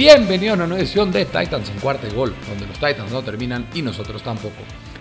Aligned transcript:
Bienvenido 0.00 0.52
a 0.52 0.56
una 0.56 0.66
nueva 0.66 0.82
edición 0.82 1.12
de 1.12 1.26
Titans 1.26 1.68
en 1.68 1.78
cuarta 1.78 2.08
y 2.08 2.14
gol, 2.14 2.34
donde 2.48 2.66
los 2.66 2.78
Titans 2.78 3.12
no 3.12 3.20
terminan 3.20 3.66
y 3.74 3.82
nosotros 3.82 4.22
tampoco. 4.22 4.56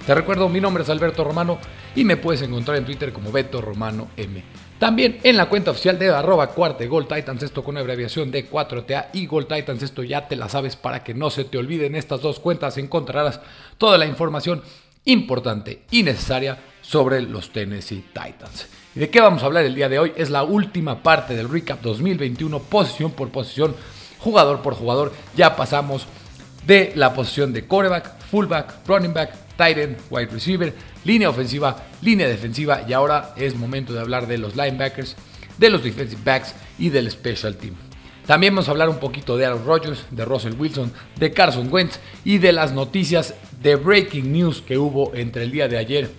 Te 0.05 0.13
recuerdo, 0.13 0.49
mi 0.49 0.59
nombre 0.59 0.83
es 0.83 0.89
Alberto 0.89 1.23
Romano 1.23 1.57
y 1.95 2.03
me 2.03 2.17
puedes 2.17 2.41
encontrar 2.41 2.75
en 2.75 2.83
Twitter 2.83 3.13
como 3.13 3.31
Beto 3.31 3.61
Romano 3.61 4.09
M. 4.17 4.43
También 4.77 5.21
en 5.23 5.37
la 5.37 5.47
cuenta 5.47 5.71
oficial 5.71 5.97
de 5.97 6.09
arroba 6.09 6.47
cuarta 6.47 6.85
gol 6.85 7.07
Titans, 7.07 7.43
esto 7.43 7.63
con 7.63 7.77
abreviación 7.77 8.29
de 8.29 8.51
4TA 8.51 9.05
y 9.13 9.25
Gol 9.25 9.47
Titans, 9.47 9.83
esto 9.83 10.03
ya 10.03 10.27
te 10.27 10.35
la 10.35 10.49
sabes 10.49 10.75
para 10.75 11.01
que 11.01 11.13
no 11.13 11.29
se 11.29 11.45
te 11.45 11.57
olviden 11.57 11.95
estas 11.95 12.19
dos 12.19 12.41
cuentas, 12.41 12.77
encontrarás 12.77 13.39
toda 13.77 13.97
la 13.97 14.05
información 14.05 14.61
importante 15.05 15.83
y 15.91 16.03
necesaria 16.03 16.57
sobre 16.81 17.21
los 17.21 17.53
Tennessee 17.53 18.03
Titans. 18.13 18.67
¿Y 18.93 18.99
de 18.99 19.09
qué 19.09 19.21
vamos 19.21 19.43
a 19.43 19.45
hablar 19.45 19.63
el 19.63 19.75
día 19.75 19.87
de 19.87 19.97
hoy? 19.97 20.11
Es 20.17 20.29
la 20.29 20.43
última 20.43 21.01
parte 21.01 21.37
del 21.37 21.47
recap 21.47 21.81
2021, 21.81 22.59
posición 22.63 23.11
por 23.11 23.29
posición 23.29 23.73
jugador 24.19 24.61
por 24.61 24.75
jugador. 24.75 25.13
Ya 25.35 25.55
pasamos 25.55 26.05
de 26.65 26.91
la 26.95 27.13
posición 27.13 27.53
de 27.53 27.65
quarterback, 27.65 28.19
fullback, 28.29 28.87
running 28.87 29.13
back, 29.13 29.33
tight 29.57 29.77
end, 29.77 29.97
wide 30.09 30.27
receiver, 30.31 30.73
línea 31.03 31.29
ofensiva, 31.29 31.75
línea 32.01 32.27
defensiva 32.27 32.83
y 32.87 32.93
ahora 32.93 33.33
es 33.35 33.55
momento 33.55 33.93
de 33.93 33.99
hablar 33.99 34.27
de 34.27 34.37
los 34.37 34.55
linebackers, 34.55 35.15
de 35.57 35.69
los 35.69 35.83
defensive 35.83 36.21
backs 36.23 36.53
y 36.77 36.89
del 36.89 37.09
special 37.09 37.55
team. 37.55 37.75
También 38.25 38.53
vamos 38.53 38.67
a 38.67 38.71
hablar 38.71 38.89
un 38.89 38.99
poquito 38.99 39.37
de 39.37 39.45
Aaron 39.47 39.65
Rodgers, 39.65 40.05
de 40.11 40.23
Russell 40.23 40.53
Wilson, 40.53 40.93
de 41.15 41.33
Carson 41.33 41.73
Wentz 41.73 41.99
y 42.23 42.37
de 42.37 42.51
las 42.51 42.71
noticias 42.71 43.33
de 43.59 43.75
breaking 43.75 44.31
news 44.31 44.61
que 44.61 44.77
hubo 44.77 45.15
entre 45.15 45.43
el 45.43 45.51
día 45.51 45.67
de 45.67 45.79
ayer 45.79 46.11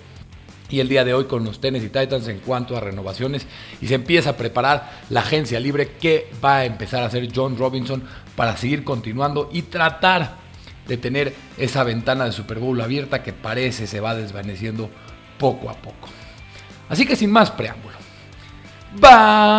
y 0.71 0.81
el 0.81 0.89
día 0.89 1.05
de 1.05 1.15
hoy 1.15 1.25
con 1.25 1.45
los 1.45 1.61
Tennessee 1.61 1.89
Titans 1.89 2.29
en 2.29 2.39
cuanto 2.39 2.77
a 2.77 2.81
renovaciones 2.81 3.47
y 3.81 3.89
se 3.89 3.95
empieza 3.95 4.31
a 4.31 4.37
preparar 4.37 4.91
la 5.11 5.21
agencia 5.21 5.61
libre 5.61 5.93
que 6.01 6.31
va 6.43 6.59
a 6.59 6.65
empezar 6.65 7.03
a 7.03 7.07
hacer 7.07 7.29
John 7.35 7.59
Robinson 7.59 8.03
para 8.37 8.57
seguir 8.57 8.85
continuando 8.85 9.51
y 9.53 9.63
tratar 9.63 10.37
de 10.87 10.97
tener 10.97 11.35
esa 11.59 11.85
ventana 11.85 12.25
de 12.25 12.33
Super 12.33 12.59
Bowl 12.59 12.81
abierta 12.81 13.23
que 13.23 13.33
parece 13.33 13.87
se 13.87 14.01
va 14.01 14.15
desvaneciendo 14.15 14.91
poco 15.39 15.71
a 15.71 15.75
poco. 15.75 16.09
Así 16.89 17.07
que 17.07 17.17
sin 17.17 17.31
más 17.31 17.51
preámbulo. 17.51 17.97
¡Vámonos! 18.99 19.51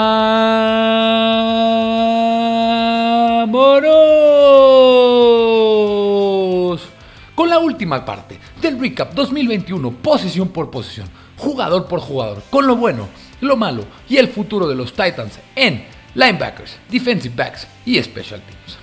Última 7.61 8.03
parte 8.03 8.39
del 8.59 8.79
recap 8.79 9.13
2021, 9.13 9.91
posición 9.91 10.49
por 10.49 10.71
posición, 10.71 11.07
jugador 11.37 11.87
por 11.87 11.99
jugador, 11.99 12.41
con 12.49 12.65
lo 12.65 12.75
bueno, 12.75 13.07
lo 13.39 13.55
malo 13.55 13.85
y 14.09 14.17
el 14.17 14.29
futuro 14.29 14.67
de 14.67 14.73
los 14.73 14.93
Titans 14.93 15.39
en 15.55 15.85
linebackers, 16.15 16.77
defensive 16.89 17.35
backs 17.35 17.67
y 17.85 18.01
special 18.01 18.41
teams. 18.41 18.77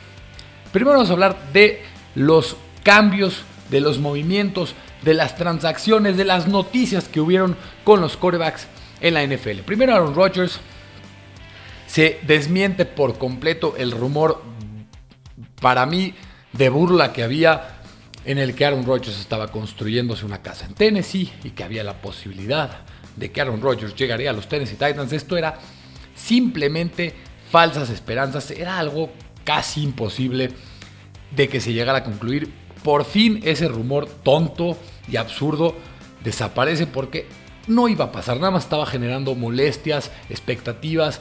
Primero 0.72 0.92
vamos 0.92 1.10
a 1.10 1.14
hablar 1.14 1.52
de 1.52 1.82
los 2.14 2.56
cambios, 2.84 3.42
de 3.68 3.80
los 3.80 3.98
movimientos, 3.98 4.74
de 5.02 5.14
las 5.14 5.36
transacciones, 5.36 6.16
de 6.16 6.24
las 6.24 6.46
noticias 6.46 7.08
que 7.08 7.20
hubieron 7.20 7.56
con 7.82 8.00
los 8.00 8.16
quarterbacks 8.16 8.68
en 9.00 9.14
la 9.14 9.26
NFL. 9.26 9.62
Primero 9.64 9.92
Aaron 9.94 10.14
Rodgers 10.14 10.60
se 11.86 12.20
desmiente 12.26 12.84
por 12.84 13.18
completo 13.18 13.74
el 13.76 13.90
rumor 13.90 14.40
para 15.60 15.84
mí 15.84 16.14
de 16.52 16.68
burla 16.68 17.12
que 17.12 17.22
había 17.22 17.77
en 18.24 18.38
el 18.38 18.54
que 18.54 18.64
Aaron 18.64 18.84
Rodgers 18.84 19.18
estaba 19.18 19.48
construyéndose 19.48 20.24
una 20.24 20.42
casa 20.42 20.66
en 20.66 20.74
Tennessee 20.74 21.32
y 21.44 21.50
que 21.50 21.64
había 21.64 21.84
la 21.84 22.00
posibilidad 22.00 22.80
de 23.16 23.30
que 23.30 23.40
Aaron 23.40 23.60
Rodgers 23.60 23.94
llegaría 23.94 24.30
a 24.30 24.32
los 24.32 24.48
Tennessee 24.48 24.76
Titans. 24.76 25.12
Esto 25.12 25.36
era 25.36 25.58
simplemente 26.14 27.14
falsas 27.50 27.90
esperanzas, 27.90 28.50
era 28.50 28.78
algo 28.78 29.10
casi 29.44 29.82
imposible 29.82 30.50
de 31.34 31.48
que 31.48 31.60
se 31.60 31.72
llegara 31.72 31.98
a 31.98 32.04
concluir. 32.04 32.52
Por 32.82 33.04
fin 33.04 33.40
ese 33.44 33.68
rumor 33.68 34.06
tonto 34.06 34.76
y 35.10 35.16
absurdo 35.16 35.74
desaparece 36.22 36.86
porque 36.86 37.26
no 37.66 37.88
iba 37.88 38.06
a 38.06 38.12
pasar, 38.12 38.38
nada 38.38 38.50
más 38.50 38.64
estaba 38.64 38.86
generando 38.86 39.34
molestias, 39.34 40.10
expectativas, 40.30 41.20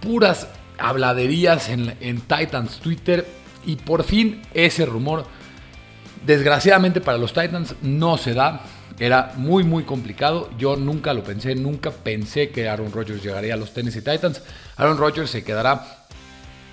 puras 0.00 0.48
habladerías 0.78 1.68
en, 1.68 1.96
en 2.00 2.20
Titans 2.20 2.78
Twitter 2.80 3.26
y 3.64 3.76
por 3.76 4.04
fin 4.04 4.42
ese 4.54 4.86
rumor 4.86 5.26
Desgraciadamente 6.26 7.00
para 7.00 7.18
los 7.18 7.32
Titans 7.32 7.74
no 7.82 8.16
se 8.18 8.34
da. 8.34 8.60
Era 8.98 9.32
muy 9.36 9.64
muy 9.64 9.84
complicado. 9.84 10.50
Yo 10.58 10.76
nunca 10.76 11.14
lo 11.14 11.24
pensé, 11.24 11.54
nunca 11.54 11.90
pensé 11.90 12.50
que 12.50 12.68
Aaron 12.68 12.92
Rodgers 12.92 13.22
llegaría 13.22 13.54
a 13.54 13.56
los 13.56 13.72
Tennessee 13.72 14.02
Titans. 14.02 14.42
Aaron 14.76 14.98
Rodgers 14.98 15.30
se 15.30 15.42
quedará 15.42 16.06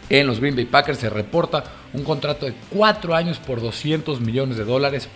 en 0.10 0.28
los 0.28 0.40
Green 0.40 0.56
Bay 0.56 0.66
Packers. 0.66 1.00
Se 1.00 1.10
reporta 1.10 1.64
un 1.94 2.04
contrato 2.04 2.46
de 2.46 2.54
4 2.72 3.16
años 3.16 3.38
por 3.38 3.62
200 3.62 4.20
millones 4.20 4.58
de 4.58 4.66
dólares. 4.66 5.08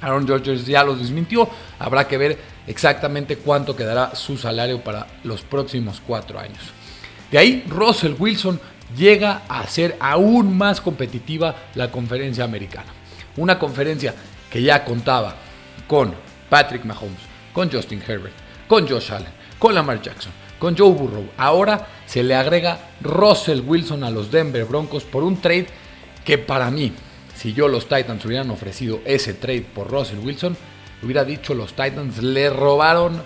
Aaron 0.00 0.26
Rodgers 0.28 0.66
ya 0.66 0.84
lo 0.84 0.94
desmintió. 0.94 1.48
Habrá 1.78 2.06
que 2.06 2.18
ver 2.18 2.38
exactamente 2.66 3.36
cuánto 3.38 3.74
quedará 3.74 4.14
su 4.14 4.36
salario 4.36 4.82
para 4.84 5.06
los 5.24 5.42
próximos 5.42 6.00
4 6.06 6.38
años. 6.38 6.60
De 7.32 7.38
ahí, 7.38 7.64
Russell 7.68 8.14
Wilson 8.16 8.60
llega 8.96 9.42
a 9.48 9.66
ser 9.66 9.96
aún 9.98 10.56
más 10.56 10.80
competitiva 10.80 11.56
la 11.74 11.90
conferencia 11.90 12.44
americana. 12.44 12.92
Una 13.36 13.58
conferencia 13.58 14.14
que 14.50 14.62
ya 14.62 14.84
contaba 14.84 15.34
con 15.86 16.14
Patrick 16.48 16.84
Mahomes, 16.84 17.20
con 17.52 17.70
Justin 17.70 18.02
Herbert, 18.06 18.34
con 18.66 18.88
Josh 18.88 19.12
Allen, 19.12 19.32
con 19.58 19.74
Lamar 19.74 20.00
Jackson, 20.00 20.32
con 20.58 20.76
Joe 20.76 20.92
Burrow. 20.92 21.28
Ahora 21.36 21.86
se 22.06 22.22
le 22.22 22.34
agrega 22.34 22.78
Russell 23.00 23.60
Wilson 23.60 24.04
a 24.04 24.10
los 24.10 24.30
Denver 24.30 24.64
Broncos 24.64 25.04
por 25.04 25.22
un 25.22 25.40
trade 25.40 25.66
que 26.24 26.38
para 26.38 26.70
mí, 26.70 26.92
si 27.34 27.52
yo 27.52 27.68
los 27.68 27.88
Titans 27.88 28.24
hubieran 28.24 28.50
ofrecido 28.50 29.00
ese 29.04 29.34
trade 29.34 29.66
por 29.74 29.90
Russell 29.90 30.18
Wilson, 30.18 30.56
hubiera 31.02 31.24
dicho 31.24 31.54
los 31.54 31.70
Titans 31.70 32.22
le 32.22 32.50
robaron 32.50 33.22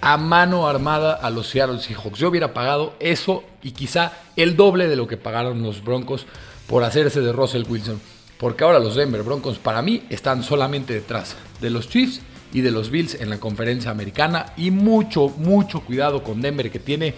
a 0.00 0.16
mano 0.16 0.68
armada 0.68 1.14
a 1.14 1.30
los 1.30 1.48
Seattle 1.48 1.78
Seahawks. 1.78 2.18
Yo 2.18 2.28
hubiera 2.28 2.52
pagado 2.52 2.94
eso 3.00 3.44
y 3.62 3.70
quizá 3.70 4.12
el 4.36 4.56
doble 4.56 4.88
de 4.88 4.96
lo 4.96 5.06
que 5.06 5.16
pagaron 5.16 5.62
los 5.62 5.82
Broncos 5.82 6.26
por 6.66 6.84
hacerse 6.84 7.20
de 7.20 7.32
Russell 7.32 7.64
Wilson. 7.68 8.00
Porque 8.38 8.64
ahora 8.64 8.78
los 8.78 8.96
Denver 8.96 9.22
Broncos 9.22 9.58
para 9.58 9.82
mí 9.82 10.02
están 10.10 10.42
solamente 10.42 10.92
detrás 10.92 11.36
de 11.60 11.70
los 11.70 11.88
Chiefs 11.88 12.20
y 12.52 12.60
de 12.60 12.70
los 12.70 12.90
Bills 12.90 13.14
en 13.20 13.30
la 13.30 13.38
conferencia 13.38 13.90
americana. 13.90 14.52
Y 14.56 14.70
mucho, 14.70 15.28
mucho 15.28 15.80
cuidado 15.80 16.22
con 16.22 16.40
Denver 16.40 16.70
que 16.70 16.78
tiene 16.78 17.14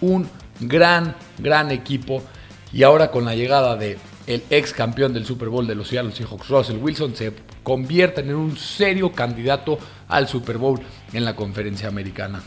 un 0.00 0.28
gran, 0.60 1.16
gran 1.38 1.70
equipo. 1.70 2.22
Y 2.72 2.82
ahora 2.82 3.10
con 3.10 3.24
la 3.24 3.34
llegada 3.34 3.76
de 3.76 3.98
el 4.26 4.42
ex 4.50 4.72
campeón 4.72 5.12
del 5.12 5.26
Super 5.26 5.48
Bowl 5.48 5.66
de 5.66 5.74
los 5.74 5.88
Seattle 5.88 6.12
Seahawks, 6.12 6.48
Russell 6.48 6.76
Wilson, 6.76 7.16
se 7.16 7.32
convierte 7.62 8.20
en 8.20 8.34
un 8.34 8.56
serio 8.56 9.12
candidato 9.12 9.78
al 10.08 10.28
Super 10.28 10.58
Bowl 10.58 10.80
en 11.12 11.24
la 11.24 11.34
conferencia 11.34 11.88
americana. 11.88 12.42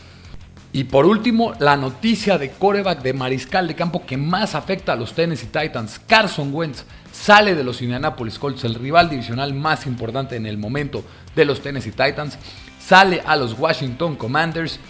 Y 0.74 0.82
por 0.82 1.06
último, 1.06 1.54
la 1.60 1.76
noticia 1.76 2.36
de 2.36 2.50
coreback 2.50 3.00
de 3.00 3.12
mariscal 3.12 3.68
de 3.68 3.76
campo 3.76 4.04
que 4.04 4.16
más 4.16 4.56
afecta 4.56 4.94
a 4.94 4.96
los 4.96 5.14
Tennessee 5.14 5.46
Titans, 5.46 6.00
Carson 6.00 6.52
Wentz, 6.52 6.84
sale 7.12 7.54
de 7.54 7.62
los 7.62 7.80
Indianapolis 7.80 8.40
Colts, 8.40 8.64
el 8.64 8.74
rival 8.74 9.08
divisional 9.08 9.54
más 9.54 9.86
importante 9.86 10.34
en 10.34 10.46
el 10.46 10.58
momento 10.58 11.04
de 11.36 11.44
los 11.44 11.60
Tennessee 11.60 11.92
Titans, 11.92 12.38
sale 12.80 13.22
a 13.24 13.36
los 13.36 13.56
Washington 13.56 14.16
Commanders 14.16 14.80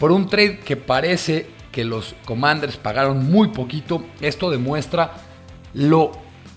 por 0.00 0.10
un 0.10 0.28
trade 0.28 0.58
que 0.58 0.76
parece 0.76 1.46
que 1.70 1.84
los 1.84 2.16
Commanders 2.24 2.76
pagaron 2.76 3.24
muy 3.30 3.50
poquito. 3.50 4.04
Esto 4.20 4.50
demuestra 4.50 5.12
lo 5.74 6.10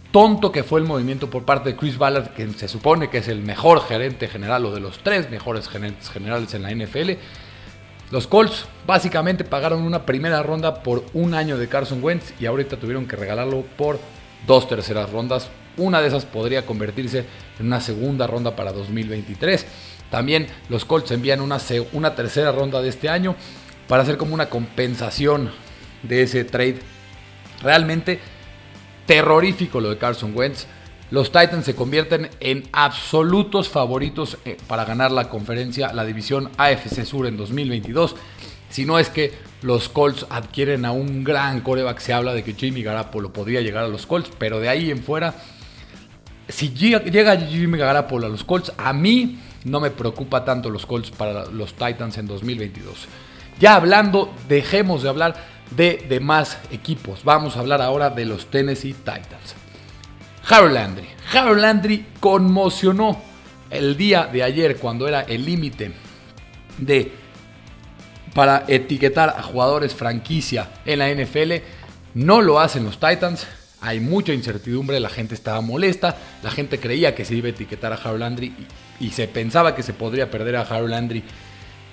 tonto 0.10 0.52
que 0.52 0.64
fue 0.64 0.80
el 0.80 0.88
movimiento 0.88 1.30
por 1.30 1.46
parte 1.46 1.70
de 1.70 1.76
Chris 1.76 2.00
Ballard, 2.00 2.34
que 2.34 2.52
se 2.54 2.68
supone 2.68 3.12
que 3.12 3.20
es 3.20 3.28
el 3.28 3.44
mejor 3.44 3.82
gerente 3.82 4.28
general 4.28 4.66
o 4.66 4.74
de 4.74 4.80
los 4.80 5.04
tres 5.04 5.30
mejores 5.30 5.70
gerentes 5.70 6.10
generales 6.10 6.52
en 6.56 6.64
la 6.64 6.72
NFL 6.74 7.12
los 8.12 8.28
Colts 8.28 8.66
básicamente 8.86 9.44
pagaron 9.44 9.82
una 9.82 10.06
primera 10.06 10.44
ronda 10.44 10.84
por 10.84 11.06
un 11.14 11.34
año 11.34 11.58
de 11.58 11.68
Carson 11.68 12.04
Wentz 12.04 12.34
y 12.40 12.46
ahorita 12.46 12.78
tuvieron 12.78 13.08
que 13.08 13.16
regalarlo 13.16 13.64
por 13.78 14.00
dos 14.46 14.68
terceras 14.70 15.10
rondas. 15.12 15.50
Una 15.78 16.02
de 16.02 16.08
esas 16.08 16.26
podría 16.26 16.66
convertirse 16.66 17.26
en 17.60 17.66
una 17.66 17.82
segunda 17.82 18.28
ronda 18.28 18.56
para 18.56 18.72
2023. 18.72 19.66
También 20.12 20.48
los 20.70 20.86
Colts 20.86 21.12
envían 21.12 21.42
una, 21.42 21.58
una 21.94 22.16
tercera 22.16 22.52
ronda 22.52 22.82
de 22.82 22.90
este 22.90 23.10
año 23.10 23.36
para 23.88 24.04
hacer 24.04 24.18
como 24.18 24.34
una 24.34 24.50
compensación 24.50 25.52
de 26.04 26.22
ese 26.22 26.46
trade. 26.46 26.80
Realmente 27.62 28.20
terrorífico 29.08 29.80
lo 29.80 29.90
de 29.90 29.98
Carson 29.98 30.34
Wentz 30.36 30.68
los 31.12 31.32
Titans 31.32 31.66
se 31.66 31.76
convierten 31.76 32.30
en 32.40 32.64
absolutos 32.72 33.70
favoritos 33.70 34.38
eh, 34.46 34.58
para 34.68 34.86
ganar 34.86 35.12
la 35.12 35.30
conferencia, 35.30 35.94
la 35.94 36.04
división 36.04 36.50
AFC 36.58 37.06
Sur 37.06 37.28
en 37.28 37.38
2022. 37.38 38.16
Si 38.70 38.86
no 38.86 38.98
es 38.98 39.10
que 39.10 39.32
los 39.62 39.88
Colts 39.88 40.26
adquieren 40.30 40.84
a 40.84 40.92
un 40.92 41.24
gran 41.24 41.62
coreback, 41.62 42.00
se 42.00 42.14
habla 42.14 42.34
de 42.34 42.44
que 42.44 42.54
Jimmy 42.54 42.84
Garapolo 42.84 43.32
podría 43.32 43.62
llegar 43.62 43.84
a 43.84 43.88
los 43.88 44.06
Colts, 44.06 44.32
pero 44.38 44.60
de 44.60 44.70
ahí 44.70 44.92
en 44.92 45.04
fuera, 45.04 45.36
si 46.50 46.74
llega 46.74 47.38
Jimmy 47.38 47.78
Garapolo 47.78 48.26
a 48.26 48.30
los 48.30 48.44
Colts, 48.44 48.74
a 48.78 48.92
mí 48.92 49.40
no 49.64 49.80
me 49.80 49.92
preocupa 49.92 50.44
tanto 50.44 50.70
los 50.70 50.86
Colts 50.86 51.12
para 51.12 51.46
los 51.46 51.74
Titans 51.74 52.18
en 52.18 52.28
2022. 52.28 53.08
Ya 53.60 53.76
hablando, 53.76 54.34
dejemos 54.48 55.04
de 55.04 55.10
hablar 55.10 55.36
de 55.76 56.06
demás 56.10 56.58
equipos. 56.72 57.24
Vamos 57.24 57.58
a 57.58 57.60
hablar 57.60 57.82
ahora 57.82 58.10
de 58.10 58.26
los 58.26 58.48
Tennessee 58.48 58.94
Titans. 58.94 59.56
Harold 60.48 60.74
Landry. 60.74 61.08
Harold 61.34 61.62
Landry 61.62 62.06
conmocionó 62.20 63.22
el 63.70 63.98
día 63.98 64.28
de 64.32 64.44
ayer 64.44 64.78
cuando 64.78 65.08
era 65.08 65.22
el 65.22 65.44
límite 65.44 65.92
de 66.78 67.12
para 68.34 68.66
etiquetar 68.68 69.30
a 69.30 69.42
jugadores 69.42 69.96
franquicia 69.96 70.70
en 70.86 71.00
la 71.00 71.10
NFL. 71.10 71.54
No 72.14 72.42
lo 72.42 72.60
hacen 72.60 72.84
los 72.84 73.00
Titans. 73.00 73.48
Hay 73.82 74.00
mucha 74.00 74.34
incertidumbre, 74.34 75.00
la 75.00 75.10
gente 75.10 75.36
estaba 75.36 75.62
molesta, 75.62 76.18
la 76.44 76.52
gente 76.52 76.80
creía 76.80 77.16
que 77.16 77.24
se 77.24 77.36
iba 77.36 77.48
a 77.48 77.52
etiquetar 77.52 77.94
a 77.94 77.96
Harold 77.96 78.20
Landry 78.20 78.68
y, 79.00 79.06
y 79.06 79.12
se 79.12 79.28
pensaba 79.28 79.76
que 79.76 79.84
se 79.84 79.94
podría 79.94 80.30
perder 80.30 80.56
a 80.58 80.62
Harold 80.62 80.90
Landry 80.90 81.24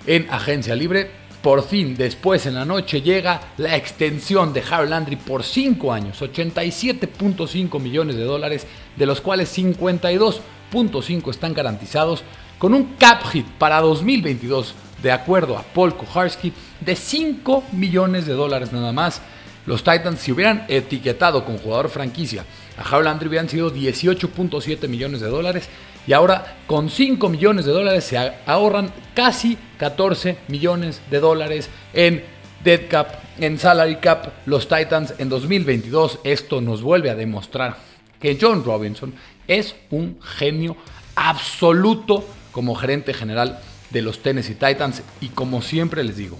en 0.07 0.27
agencia 0.31 0.75
libre. 0.75 1.11
Por 1.43 1.65
fin, 1.65 1.97
después 1.97 2.47
en 2.47 2.55
la 2.55 2.65
noche 2.65 3.03
llega 3.03 3.41
la 3.57 3.75
extensión 3.75 4.53
de 4.53 4.63
Harold 4.63 4.91
Landry 4.91 5.17
por 5.17 5.43
5 5.43 5.93
años, 5.93 6.23
87.5 6.23 7.81
millones 7.81 8.15
de 8.15 8.23
dólares, 8.23 8.65
de 8.95 9.07
los 9.07 9.21
cuales 9.21 9.59
52.5 9.59 11.31
están 11.31 11.53
garantizados, 11.53 12.23
con 12.61 12.75
un 12.75 12.95
cap 12.95 13.25
hit 13.33 13.45
para 13.59 13.81
2022, 13.81 14.73
de 15.03 15.11
acuerdo 15.11 15.59
a 15.59 15.65
Paul 15.65 15.97
Kuharski, 15.97 16.53
de 16.81 16.95
5 16.95 17.65
millones 17.73 18.25
de 18.27 18.35
dólares 18.35 18.73
nada 18.73 18.93
más. 18.93 19.21
Los 19.67 19.83
Titans, 19.83 20.21
si 20.21 20.31
hubieran 20.31 20.65
etiquetado 20.69 21.45
con 21.45 21.59
jugador 21.59 21.89
franquicia 21.89 22.45
a 22.79 22.83
Harold 22.83 23.07
Landry, 23.07 23.29
hubieran 23.29 23.49
sido 23.49 23.75
18.7 23.75 24.87
millones 24.87 25.21
de 25.21 25.29
dólares 25.29 25.69
y 26.07 26.13
ahora 26.13 26.57
con 26.67 26.91
5 26.91 27.29
millones 27.29 27.65
de 27.65 27.73
dólares 27.73 28.05
se 28.05 28.19
ahorran 28.47 28.93
casi 29.15 29.57
14 29.79 30.39
millones 30.49 31.01
de 31.11 31.21
dólares 31.21 31.71
en 31.93 32.25
dead 32.65 32.89
cap, 32.89 33.15
en 33.39 33.59
salary 33.59 33.97
cap. 33.97 34.33
Los 34.47 34.69
Titans 34.69 35.15
en 35.19 35.29
2022 35.29 36.21
esto 36.25 36.61
nos 36.61 36.83
vuelve 36.83 37.11
a 37.11 37.15
demostrar 37.15 37.77
que 38.21 38.39
John 38.41 38.65
Robinson 38.65 39.15
es 39.47 39.75
un 39.91 40.19
genio 40.21 40.77
absoluto 41.15 42.25
como 42.53 42.75
gerente 42.75 43.15
general 43.15 43.61
de 43.91 44.03
los 44.03 44.21
Tennessee 44.21 44.55
Titans 44.55 45.03
y 45.21 45.29
como 45.29 45.63
siempre 45.63 46.05
les 46.05 46.17
digo, 46.17 46.39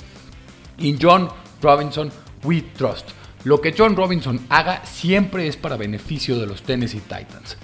in 0.79 0.99
John 1.01 1.29
Robinson 1.61 2.11
we 2.45 2.63
trust. 2.77 3.11
Lo 3.45 3.61
que 3.61 3.75
John 3.77 3.97
Robinson 3.97 4.41
haga 4.49 4.85
siempre 4.87 5.49
es 5.49 5.57
para 5.57 5.77
beneficio 5.77 6.39
de 6.39 6.47
los 6.47 6.63
Tennessee 6.63 7.01
Titans. 7.01 7.57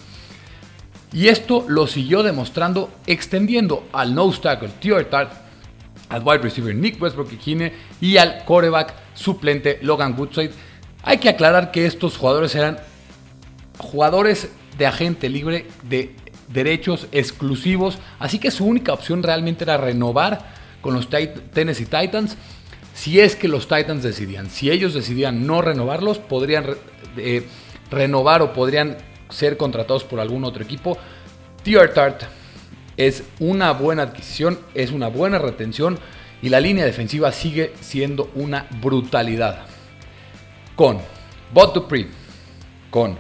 Y 1.12 1.28
esto 1.28 1.64
lo 1.68 1.86
siguió 1.86 2.22
demostrando 2.22 2.90
extendiendo 3.06 3.88
al 3.92 4.14
nose 4.14 4.40
tackle 4.40 4.68
Theo 4.80 4.98
al 6.08 6.22
wide 6.22 6.38
receiver 6.38 6.74
Nick 6.74 7.00
Westbrook 7.00 7.30
y 8.00 8.16
al 8.16 8.44
quarterback 8.44 8.94
suplente 9.14 9.78
Logan 9.82 10.18
Woodside. 10.18 10.52
Hay 11.02 11.18
que 11.18 11.28
aclarar 11.28 11.70
que 11.70 11.86
estos 11.86 12.16
jugadores 12.16 12.54
eran 12.54 12.78
jugadores 13.78 14.50
de 14.76 14.86
agente 14.86 15.28
libre 15.28 15.66
de 15.88 16.14
derechos 16.48 17.08
exclusivos, 17.12 17.98
así 18.18 18.38
que 18.38 18.50
su 18.50 18.64
única 18.64 18.92
opción 18.92 19.22
realmente 19.22 19.64
era 19.64 19.76
renovar 19.76 20.52
con 20.80 20.94
los 20.94 21.08
Tennessee 21.08 21.86
Titans. 21.86 22.36
Si 22.94 23.20
es 23.20 23.36
que 23.36 23.48
los 23.48 23.68
Titans 23.68 24.02
decidían, 24.02 24.50
si 24.50 24.70
ellos 24.70 24.94
decidían 24.94 25.46
no 25.46 25.62
renovarlos, 25.62 26.18
podrían 26.18 26.66
eh, 27.16 27.46
renovar 27.90 28.42
o 28.42 28.52
podrían 28.52 28.96
ser 29.30 29.56
contratados 29.56 30.04
por 30.04 30.20
algún 30.20 30.44
otro 30.44 30.62
equipo. 30.62 30.96
Tier 31.62 31.92
Tart 31.92 32.22
es 32.96 33.24
una 33.38 33.72
buena 33.72 34.02
adquisición, 34.02 34.58
es 34.74 34.90
una 34.90 35.08
buena 35.08 35.38
retención 35.38 35.98
y 36.42 36.48
la 36.48 36.60
línea 36.60 36.84
defensiva 36.84 37.32
sigue 37.32 37.72
siendo 37.80 38.30
una 38.34 38.66
brutalidad. 38.80 39.66
Con 40.76 40.98
Bot 41.52 41.74
Dupree, 41.74 42.08
con 42.90 43.18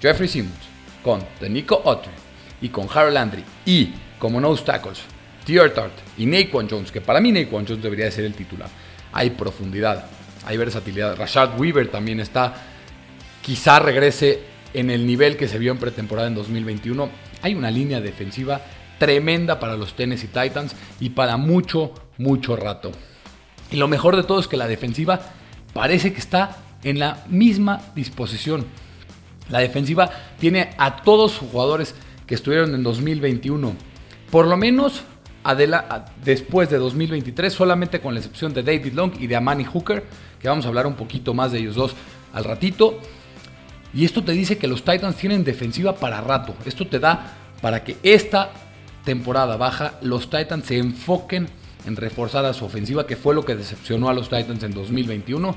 Jeffrey 0.00 0.28
Simmons, 0.28 0.54
con 1.02 1.24
Nico 1.48 1.82
Autry 1.84 2.12
y 2.60 2.68
con 2.68 2.88
Harold 2.92 3.14
Landry 3.14 3.44
y 3.64 3.92
como 4.18 4.40
nose 4.40 4.64
tackles, 4.64 5.00
Tart 5.74 5.92
y 6.16 6.26
Naquan 6.26 6.68
Jones, 6.68 6.92
que 6.92 7.00
para 7.00 7.20
mí 7.20 7.32
Naquan 7.32 7.66
Jones 7.66 7.82
debería 7.82 8.04
de 8.04 8.12
ser 8.12 8.24
el 8.24 8.34
titular. 8.34 8.68
Hay 9.12 9.30
profundidad, 9.30 10.06
hay 10.46 10.56
versatilidad. 10.56 11.16
Rashad 11.16 11.58
Weaver 11.58 11.88
también 11.88 12.20
está. 12.20 12.54
Quizá 13.42 13.80
regrese 13.80 14.49
en 14.74 14.90
el 14.90 15.06
nivel 15.06 15.36
que 15.36 15.48
se 15.48 15.58
vio 15.58 15.72
en 15.72 15.78
pretemporada 15.78 16.28
en 16.28 16.34
2021. 16.34 17.08
Hay 17.42 17.54
una 17.54 17.70
línea 17.70 18.00
defensiva 18.00 18.60
tremenda 18.98 19.58
para 19.58 19.76
los 19.76 19.94
Tennessee 19.94 20.28
Titans 20.28 20.74
y 21.00 21.10
para 21.10 21.36
mucho, 21.36 21.92
mucho 22.18 22.56
rato. 22.56 22.92
Y 23.70 23.76
lo 23.76 23.88
mejor 23.88 24.16
de 24.16 24.24
todo 24.24 24.40
es 24.40 24.48
que 24.48 24.56
la 24.56 24.68
defensiva 24.68 25.20
parece 25.72 26.12
que 26.12 26.18
está 26.18 26.58
en 26.82 26.98
la 26.98 27.24
misma 27.28 27.80
disposición. 27.94 28.66
La 29.48 29.60
defensiva 29.60 30.10
tiene 30.38 30.70
a 30.78 31.02
todos 31.02 31.32
sus 31.32 31.48
jugadores 31.48 31.94
que 32.26 32.34
estuvieron 32.34 32.74
en 32.74 32.82
2021, 32.82 33.74
por 34.30 34.46
lo 34.46 34.56
menos 34.56 35.02
después 36.24 36.70
de 36.70 36.78
2023, 36.78 37.52
solamente 37.52 38.00
con 38.00 38.14
la 38.14 38.20
excepción 38.20 38.52
de 38.52 38.62
David 38.62 38.92
Long 38.92 39.12
y 39.18 39.26
de 39.26 39.36
Amani 39.36 39.64
Hooker, 39.64 40.04
que 40.40 40.48
vamos 40.48 40.64
a 40.64 40.68
hablar 40.68 40.86
un 40.86 40.94
poquito 40.94 41.34
más 41.34 41.52
de 41.52 41.58
ellos 41.58 41.74
dos 41.74 41.94
al 42.32 42.44
ratito. 42.44 43.00
Y 43.92 44.04
esto 44.04 44.22
te 44.22 44.32
dice 44.32 44.58
que 44.58 44.68
los 44.68 44.84
Titans 44.84 45.16
tienen 45.16 45.44
defensiva 45.44 45.96
para 45.96 46.20
rato. 46.20 46.54
Esto 46.64 46.86
te 46.86 46.98
da 46.98 47.36
para 47.60 47.82
que 47.82 47.96
esta 48.02 48.50
temporada 49.04 49.56
baja 49.56 49.94
los 50.02 50.30
Titans 50.30 50.66
se 50.66 50.78
enfoquen 50.78 51.48
en 51.86 51.96
reforzar 51.96 52.44
a 52.44 52.52
su 52.52 52.64
ofensiva, 52.64 53.06
que 53.06 53.16
fue 53.16 53.34
lo 53.34 53.44
que 53.44 53.56
decepcionó 53.56 54.08
a 54.08 54.14
los 54.14 54.28
Titans 54.28 54.62
en 54.62 54.72
2021. 54.72 55.56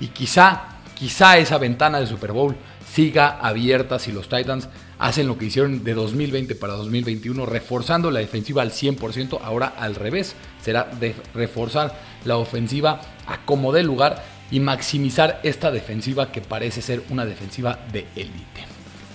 Y 0.00 0.08
quizá, 0.08 0.62
quizá 0.94 1.38
esa 1.38 1.58
ventana 1.58 2.00
de 2.00 2.06
Super 2.06 2.32
Bowl 2.32 2.56
siga 2.92 3.38
abierta 3.40 3.98
si 3.98 4.12
los 4.12 4.28
Titans 4.28 4.68
hacen 4.98 5.28
lo 5.28 5.38
que 5.38 5.46
hicieron 5.46 5.84
de 5.84 5.94
2020 5.94 6.54
para 6.56 6.74
2021, 6.74 7.46
reforzando 7.46 8.10
la 8.10 8.20
defensiva 8.20 8.62
al 8.62 8.72
100%. 8.72 9.38
Ahora 9.42 9.74
al 9.78 9.94
revés, 9.94 10.34
será 10.62 10.84
de 10.98 11.14
reforzar 11.34 11.94
la 12.24 12.36
ofensiva 12.36 13.00
a 13.26 13.44
como 13.44 13.72
dé 13.72 13.82
lugar 13.82 14.24
y 14.50 14.60
maximizar 14.60 15.40
esta 15.42 15.70
defensiva 15.70 16.32
que 16.32 16.40
parece 16.40 16.82
ser 16.82 17.02
una 17.10 17.26
defensiva 17.26 17.78
de 17.92 18.06
élite. 18.16 18.64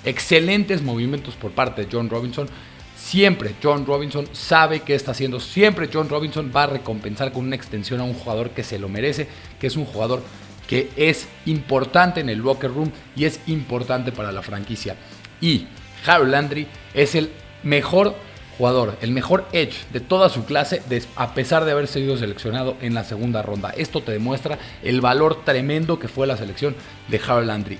Excelentes 0.05 0.81
movimientos 0.81 1.35
por 1.35 1.51
parte 1.51 1.85
de 1.85 1.89
John 1.91 2.09
Robinson. 2.09 2.47
Siempre 2.95 3.55
John 3.61 3.85
Robinson 3.85 4.27
sabe 4.31 4.81
qué 4.81 4.95
está 4.95 5.11
haciendo. 5.11 5.39
Siempre 5.39 5.89
John 5.91 6.09
Robinson 6.09 6.51
va 6.55 6.63
a 6.63 6.67
recompensar 6.67 7.31
con 7.31 7.45
una 7.45 7.55
extensión 7.55 7.99
a 7.99 8.03
un 8.03 8.13
jugador 8.13 8.51
que 8.51 8.63
se 8.63 8.79
lo 8.79 8.89
merece, 8.89 9.27
que 9.59 9.67
es 9.67 9.75
un 9.75 9.85
jugador 9.85 10.21
que 10.67 10.89
es 10.95 11.27
importante 11.45 12.21
en 12.21 12.29
el 12.29 12.39
locker 12.39 12.71
room 12.71 12.91
y 13.15 13.25
es 13.25 13.39
importante 13.47 14.11
para 14.11 14.31
la 14.31 14.41
franquicia. 14.41 14.95
Y 15.41 15.67
Harold 16.05 16.31
Landry 16.31 16.67
es 16.93 17.15
el 17.15 17.29
mejor 17.63 18.15
jugador, 18.57 18.97
el 19.01 19.11
mejor 19.11 19.45
edge 19.51 19.85
de 19.91 19.99
toda 19.99 20.29
su 20.29 20.45
clase, 20.45 20.81
a 21.15 21.33
pesar 21.33 21.65
de 21.65 21.71
haber 21.71 21.87
sido 21.87 22.17
seleccionado 22.17 22.75
en 22.81 22.93
la 22.93 23.03
segunda 23.03 23.41
ronda. 23.41 23.71
Esto 23.75 24.01
te 24.01 24.11
demuestra 24.11 24.59
el 24.83 25.01
valor 25.01 25.43
tremendo 25.43 25.99
que 25.99 26.07
fue 26.07 26.27
la 26.27 26.37
selección 26.37 26.75
de 27.07 27.21
Harold 27.25 27.47
Landry. 27.47 27.79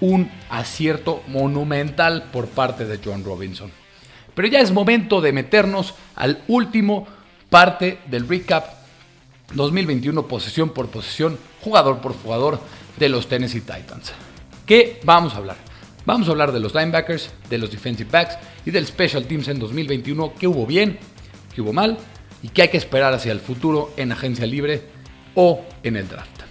Un 0.00 0.30
acierto 0.48 1.22
monumental 1.26 2.24
por 2.32 2.48
parte 2.48 2.86
de 2.86 3.00
John 3.04 3.24
Robinson. 3.24 3.70
Pero 4.34 4.48
ya 4.48 4.60
es 4.60 4.72
momento 4.72 5.20
de 5.20 5.32
meternos 5.32 5.94
al 6.16 6.42
último 6.48 7.06
parte 7.50 7.98
del 8.06 8.28
recap 8.28 8.80
2021, 9.54 10.26
posesión 10.28 10.70
por 10.70 10.88
posesión, 10.88 11.38
jugador 11.60 11.98
por 11.98 12.14
jugador 12.14 12.60
de 12.98 13.08
los 13.08 13.26
Tennessee 13.26 13.60
Titans. 13.60 14.12
¿Qué 14.64 15.00
vamos 15.04 15.34
a 15.34 15.38
hablar? 15.38 15.56
Vamos 16.06 16.28
a 16.28 16.30
hablar 16.30 16.52
de 16.52 16.60
los 16.60 16.74
linebackers, 16.74 17.30
de 17.48 17.58
los 17.58 17.70
defensive 17.70 18.10
backs 18.10 18.38
y 18.64 18.70
del 18.70 18.86
special 18.86 19.24
teams 19.24 19.48
en 19.48 19.58
2021, 19.58 20.34
qué 20.38 20.46
hubo 20.46 20.66
bien, 20.66 20.98
qué 21.54 21.60
hubo 21.60 21.72
mal 21.72 21.98
y 22.42 22.48
qué 22.48 22.62
hay 22.62 22.68
que 22.68 22.76
esperar 22.76 23.12
hacia 23.12 23.32
el 23.32 23.40
futuro 23.40 23.92
en 23.96 24.12
agencia 24.12 24.46
libre 24.46 24.82
o 25.34 25.64
en 25.82 25.96
el 25.96 26.08
draft. 26.08 26.42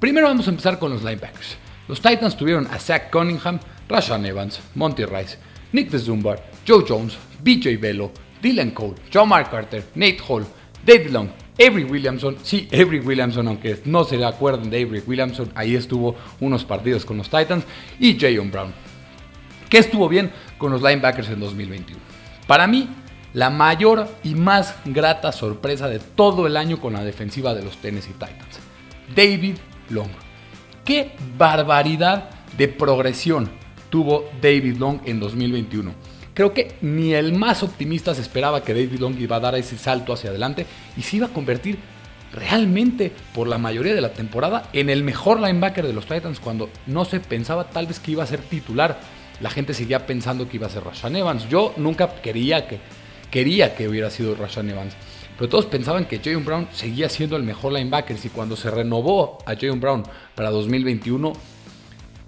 Primero 0.00 0.26
vamos 0.26 0.46
a 0.46 0.50
empezar 0.50 0.78
con 0.78 0.90
los 0.90 1.02
linebackers. 1.02 1.56
Los 1.88 2.00
Titans 2.00 2.36
tuvieron 2.36 2.66
a 2.66 2.78
Zach 2.78 3.10
Cunningham, 3.10 3.60
Rashan 3.88 4.26
Evans, 4.26 4.60
Monty 4.74 5.04
Rice, 5.04 5.36
Nick 5.72 5.90
DeZumbar, 5.90 6.42
Joe 6.66 6.84
Jones, 6.86 7.16
BJ 7.42 7.78
Bello, 7.80 8.12
Dylan 8.40 8.70
Cole, 8.70 8.94
John 9.12 9.28
Mark 9.28 9.50
Carter, 9.50 9.84
Nate 9.94 10.18
Hall, 10.26 10.46
David 10.84 11.10
Long, 11.10 11.28
Avery 11.58 11.84
Williamson, 11.84 12.36
sí, 12.42 12.68
Avery 12.72 13.00
Williamson, 13.00 13.46
aunque 13.46 13.80
no 13.84 14.04
se 14.04 14.22
acuerden 14.24 14.70
de 14.70 14.82
Avery 14.82 15.02
Williamson, 15.06 15.52
ahí 15.54 15.76
estuvo 15.76 16.16
unos 16.40 16.64
partidos 16.64 17.04
con 17.04 17.18
los 17.18 17.28
Titans, 17.28 17.64
y 18.00 18.18
Jayon 18.18 18.50
Brown. 18.50 18.72
¿Qué 19.72 19.78
estuvo 19.78 20.06
bien 20.06 20.30
con 20.58 20.70
los 20.70 20.82
linebackers 20.82 21.30
en 21.30 21.40
2021? 21.40 21.98
Para 22.46 22.66
mí, 22.66 22.90
la 23.32 23.48
mayor 23.48 24.06
y 24.22 24.34
más 24.34 24.74
grata 24.84 25.32
sorpresa 25.32 25.88
de 25.88 25.98
todo 25.98 26.46
el 26.46 26.58
año 26.58 26.78
con 26.78 26.92
la 26.92 27.02
defensiva 27.02 27.54
de 27.54 27.62
los 27.64 27.78
Tennessee 27.78 28.12
Titans. 28.12 28.60
David 29.16 29.56
Long. 29.88 30.10
Qué 30.84 31.12
barbaridad 31.38 32.28
de 32.58 32.68
progresión 32.68 33.48
tuvo 33.88 34.28
David 34.42 34.76
Long 34.76 35.00
en 35.06 35.18
2021. 35.18 35.94
Creo 36.34 36.52
que 36.52 36.74
ni 36.82 37.14
el 37.14 37.32
más 37.32 37.62
optimista 37.62 38.14
se 38.14 38.20
esperaba 38.20 38.62
que 38.62 38.74
David 38.74 39.00
Long 39.00 39.18
iba 39.18 39.36
a 39.36 39.40
dar 39.40 39.54
ese 39.54 39.78
salto 39.78 40.12
hacia 40.12 40.28
adelante 40.28 40.66
y 40.98 41.00
se 41.00 41.16
iba 41.16 41.28
a 41.28 41.32
convertir 41.32 41.78
realmente 42.34 43.10
por 43.34 43.48
la 43.48 43.56
mayoría 43.56 43.94
de 43.94 44.02
la 44.02 44.12
temporada 44.12 44.68
en 44.74 44.90
el 44.90 45.02
mejor 45.02 45.40
linebacker 45.40 45.86
de 45.86 45.94
los 45.94 46.04
Titans 46.04 46.40
cuando 46.40 46.68
no 46.86 47.06
se 47.06 47.20
pensaba 47.20 47.70
tal 47.70 47.86
vez 47.86 48.00
que 48.00 48.10
iba 48.10 48.22
a 48.22 48.26
ser 48.26 48.40
titular. 48.40 49.21
La 49.42 49.50
gente 49.50 49.74
seguía 49.74 50.06
pensando 50.06 50.48
que 50.48 50.56
iba 50.56 50.68
a 50.68 50.70
ser 50.70 50.84
Rashan 50.84 51.16
Evans. 51.16 51.48
Yo 51.48 51.74
nunca 51.76 52.14
quería 52.22 52.68
que, 52.68 52.78
quería 53.28 53.74
que 53.74 53.88
hubiera 53.88 54.08
sido 54.08 54.36
Rashan 54.36 54.70
Evans. 54.70 54.94
Pero 55.36 55.48
todos 55.48 55.66
pensaban 55.66 56.04
que 56.04 56.20
Jayon 56.20 56.44
Brown 56.44 56.68
seguía 56.72 57.08
siendo 57.08 57.36
el 57.36 57.42
mejor 57.42 57.72
linebacker. 57.72 58.16
Y 58.22 58.28
cuando 58.28 58.54
se 58.54 58.70
renovó 58.70 59.38
a 59.44 59.56
Jayon 59.56 59.80
Brown 59.80 60.04
para 60.36 60.50
2021, 60.50 61.32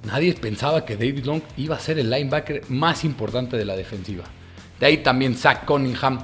nadie 0.07 0.35
pensaba 0.35 0.85
que 0.85 0.97
David 0.97 1.25
Long 1.25 1.43
iba 1.57 1.77
a 1.77 1.81
ser 1.81 2.01
el 2.01 2.11
linebacker 2.11 2.63
más 2.69 3.05
importante 3.05 3.57
de 3.57 3.65
la 3.65 3.77
defensiva. 3.77 4.25
De 4.81 4.87
ahí 4.87 4.99
también 4.99 5.37
Zach 5.37 5.65
Cunningham 5.65 6.19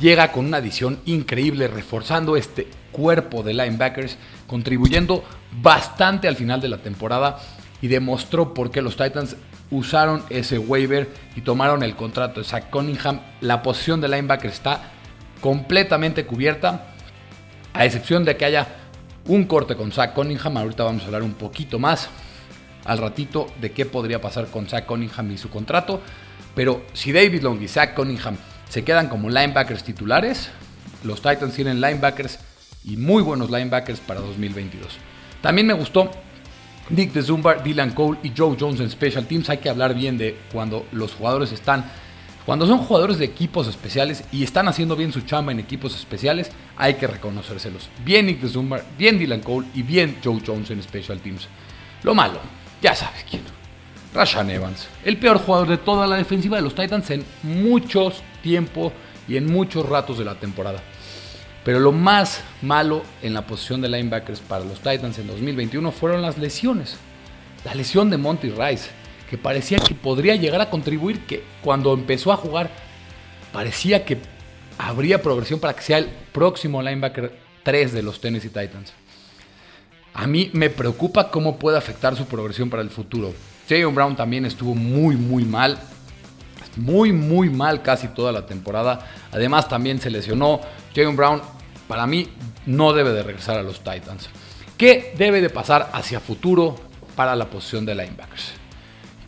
llega 0.00 0.32
con 0.32 0.46
una 0.46 0.56
adición 0.56 0.98
increíble, 1.04 1.68
reforzando 1.68 2.36
este 2.36 2.66
cuerpo 2.90 3.44
de 3.44 3.54
linebackers, 3.54 4.18
contribuyendo 4.48 5.22
bastante 5.60 6.26
al 6.26 6.34
final 6.34 6.60
de 6.60 6.68
la 6.68 6.78
temporada 6.78 7.38
y 7.80 7.86
demostró 7.86 8.54
por 8.54 8.72
qué 8.72 8.82
los 8.82 8.96
Titans 8.96 9.36
usaron 9.72 10.22
ese 10.28 10.58
waiver 10.58 11.08
y 11.34 11.40
tomaron 11.40 11.82
el 11.82 11.96
contrato 11.96 12.40
de 12.40 12.46
Zach 12.46 12.70
Cunningham. 12.70 13.20
La 13.40 13.62
posición 13.62 14.00
de 14.00 14.08
linebacker 14.08 14.50
está 14.50 14.92
completamente 15.40 16.24
cubierta, 16.26 16.88
a 17.72 17.84
excepción 17.86 18.24
de 18.24 18.36
que 18.36 18.44
haya 18.44 18.68
un 19.26 19.44
corte 19.44 19.74
con 19.74 19.90
Zach 19.90 20.12
Cunningham. 20.12 20.58
Ahorita 20.58 20.84
vamos 20.84 21.02
a 21.02 21.06
hablar 21.06 21.22
un 21.22 21.32
poquito 21.32 21.78
más 21.78 22.08
al 22.84 22.98
ratito 22.98 23.46
de 23.60 23.72
qué 23.72 23.86
podría 23.86 24.20
pasar 24.20 24.46
con 24.48 24.68
Zach 24.68 24.84
Cunningham 24.84 25.32
y 25.32 25.38
su 25.38 25.48
contrato. 25.48 26.02
Pero 26.54 26.84
si 26.92 27.10
David 27.10 27.42
Long 27.42 27.60
y 27.62 27.66
Zach 27.66 27.94
Cunningham 27.94 28.36
se 28.68 28.84
quedan 28.84 29.08
como 29.08 29.30
linebackers 29.30 29.84
titulares, 29.84 30.50
los 31.02 31.22
Titans 31.22 31.54
tienen 31.54 31.80
linebackers 31.80 32.38
y 32.84 32.98
muy 32.98 33.22
buenos 33.22 33.50
linebackers 33.50 34.00
para 34.00 34.20
2022. 34.20 34.98
También 35.40 35.66
me 35.66 35.72
gustó 35.72 36.10
Nick 36.90 37.12
DeZumba, 37.12 37.54
Dylan 37.54 37.92
Cole 37.92 38.18
y 38.22 38.32
Joe 38.36 38.56
Jones 38.58 38.80
en 38.80 38.90
Special 38.90 39.26
Teams. 39.26 39.48
Hay 39.50 39.58
que 39.58 39.70
hablar 39.70 39.94
bien 39.94 40.18
de 40.18 40.36
cuando 40.52 40.86
los 40.92 41.14
jugadores 41.14 41.52
están 41.52 41.84
cuando 42.44 42.66
son 42.66 42.78
jugadores 42.78 43.18
de 43.18 43.24
equipos 43.24 43.68
especiales 43.68 44.24
y 44.32 44.42
están 44.42 44.66
haciendo 44.66 44.96
bien 44.96 45.12
su 45.12 45.20
chamba 45.20 45.52
en 45.52 45.60
equipos 45.60 45.94
especiales, 45.94 46.50
hay 46.76 46.94
que 46.94 47.06
reconocérselos. 47.06 47.88
Bien 48.04 48.26
Nick 48.26 48.44
Zumba, 48.48 48.82
bien 48.98 49.16
Dylan 49.16 49.40
Cole 49.40 49.68
y 49.74 49.82
bien 49.82 50.18
Joe 50.22 50.40
Jones 50.44 50.70
en 50.70 50.82
Special 50.82 51.20
Teams. 51.20 51.46
Lo 52.02 52.14
malo, 52.14 52.40
ya 52.80 52.96
sabes 52.96 53.24
quién. 53.30 53.42
Rashan 54.12 54.50
Evans, 54.50 54.88
el 55.04 55.18
peor 55.18 55.38
jugador 55.38 55.68
de 55.68 55.78
toda 55.78 56.06
la 56.06 56.16
defensiva 56.16 56.56
de 56.56 56.62
los 56.62 56.74
Titans 56.74 57.10
en 57.10 57.24
muchos 57.44 58.22
tiempo 58.42 58.92
y 59.28 59.36
en 59.36 59.50
muchos 59.50 59.88
ratos 59.88 60.18
de 60.18 60.24
la 60.24 60.34
temporada. 60.34 60.82
Pero 61.64 61.78
lo 61.78 61.92
más 61.92 62.42
malo 62.60 63.02
en 63.22 63.34
la 63.34 63.46
posición 63.46 63.80
de 63.80 63.88
linebackers 63.88 64.40
para 64.40 64.64
los 64.64 64.78
Titans 64.80 65.18
en 65.18 65.26
2021 65.28 65.92
fueron 65.92 66.22
las 66.22 66.38
lesiones. 66.38 66.96
La 67.64 67.74
lesión 67.74 68.10
de 68.10 68.16
Monty 68.16 68.50
Rice 68.50 68.90
que 69.30 69.38
parecía 69.38 69.78
que 69.78 69.94
podría 69.94 70.36
llegar 70.36 70.60
a 70.60 70.68
contribuir, 70.68 71.20
que 71.20 71.42
cuando 71.62 71.94
empezó 71.94 72.32
a 72.32 72.36
jugar 72.36 72.70
parecía 73.50 74.04
que 74.04 74.18
habría 74.76 75.22
progresión 75.22 75.58
para 75.58 75.74
que 75.74 75.82
sea 75.82 75.98
el 75.98 76.10
próximo 76.32 76.82
linebacker 76.82 77.38
3 77.62 77.92
de 77.92 78.02
los 78.02 78.20
Tennessee 78.20 78.48
Titans. 78.48 78.92
A 80.14 80.26
mí 80.26 80.50
me 80.52 80.68
preocupa 80.68 81.30
cómo 81.30 81.58
puede 81.58 81.78
afectar 81.78 82.14
su 82.14 82.26
progresión 82.26 82.68
para 82.68 82.82
el 82.82 82.90
futuro. 82.90 83.32
Jayon 83.68 83.94
Brown 83.94 84.16
también 84.16 84.44
estuvo 84.44 84.74
muy, 84.74 85.16
muy 85.16 85.44
mal. 85.44 85.78
Muy, 86.76 87.12
muy 87.12 87.48
mal 87.48 87.80
casi 87.82 88.08
toda 88.08 88.32
la 88.32 88.44
temporada. 88.44 89.06
Además 89.30 89.68
también 89.68 89.98
se 89.98 90.10
lesionó. 90.10 90.60
Jayon 90.94 91.16
Brown 91.16 91.42
para 91.88 92.06
mí 92.06 92.28
no 92.66 92.92
debe 92.92 93.12
de 93.12 93.22
regresar 93.22 93.58
a 93.58 93.62
los 93.62 93.78
Titans. 93.78 94.28
¿Qué 94.76 95.14
debe 95.16 95.40
de 95.40 95.50
pasar 95.50 95.90
hacia 95.92 96.20
futuro 96.20 96.76
para 97.16 97.36
la 97.36 97.46
posición 97.46 97.86
de 97.86 97.94
linebackers? 97.94 98.52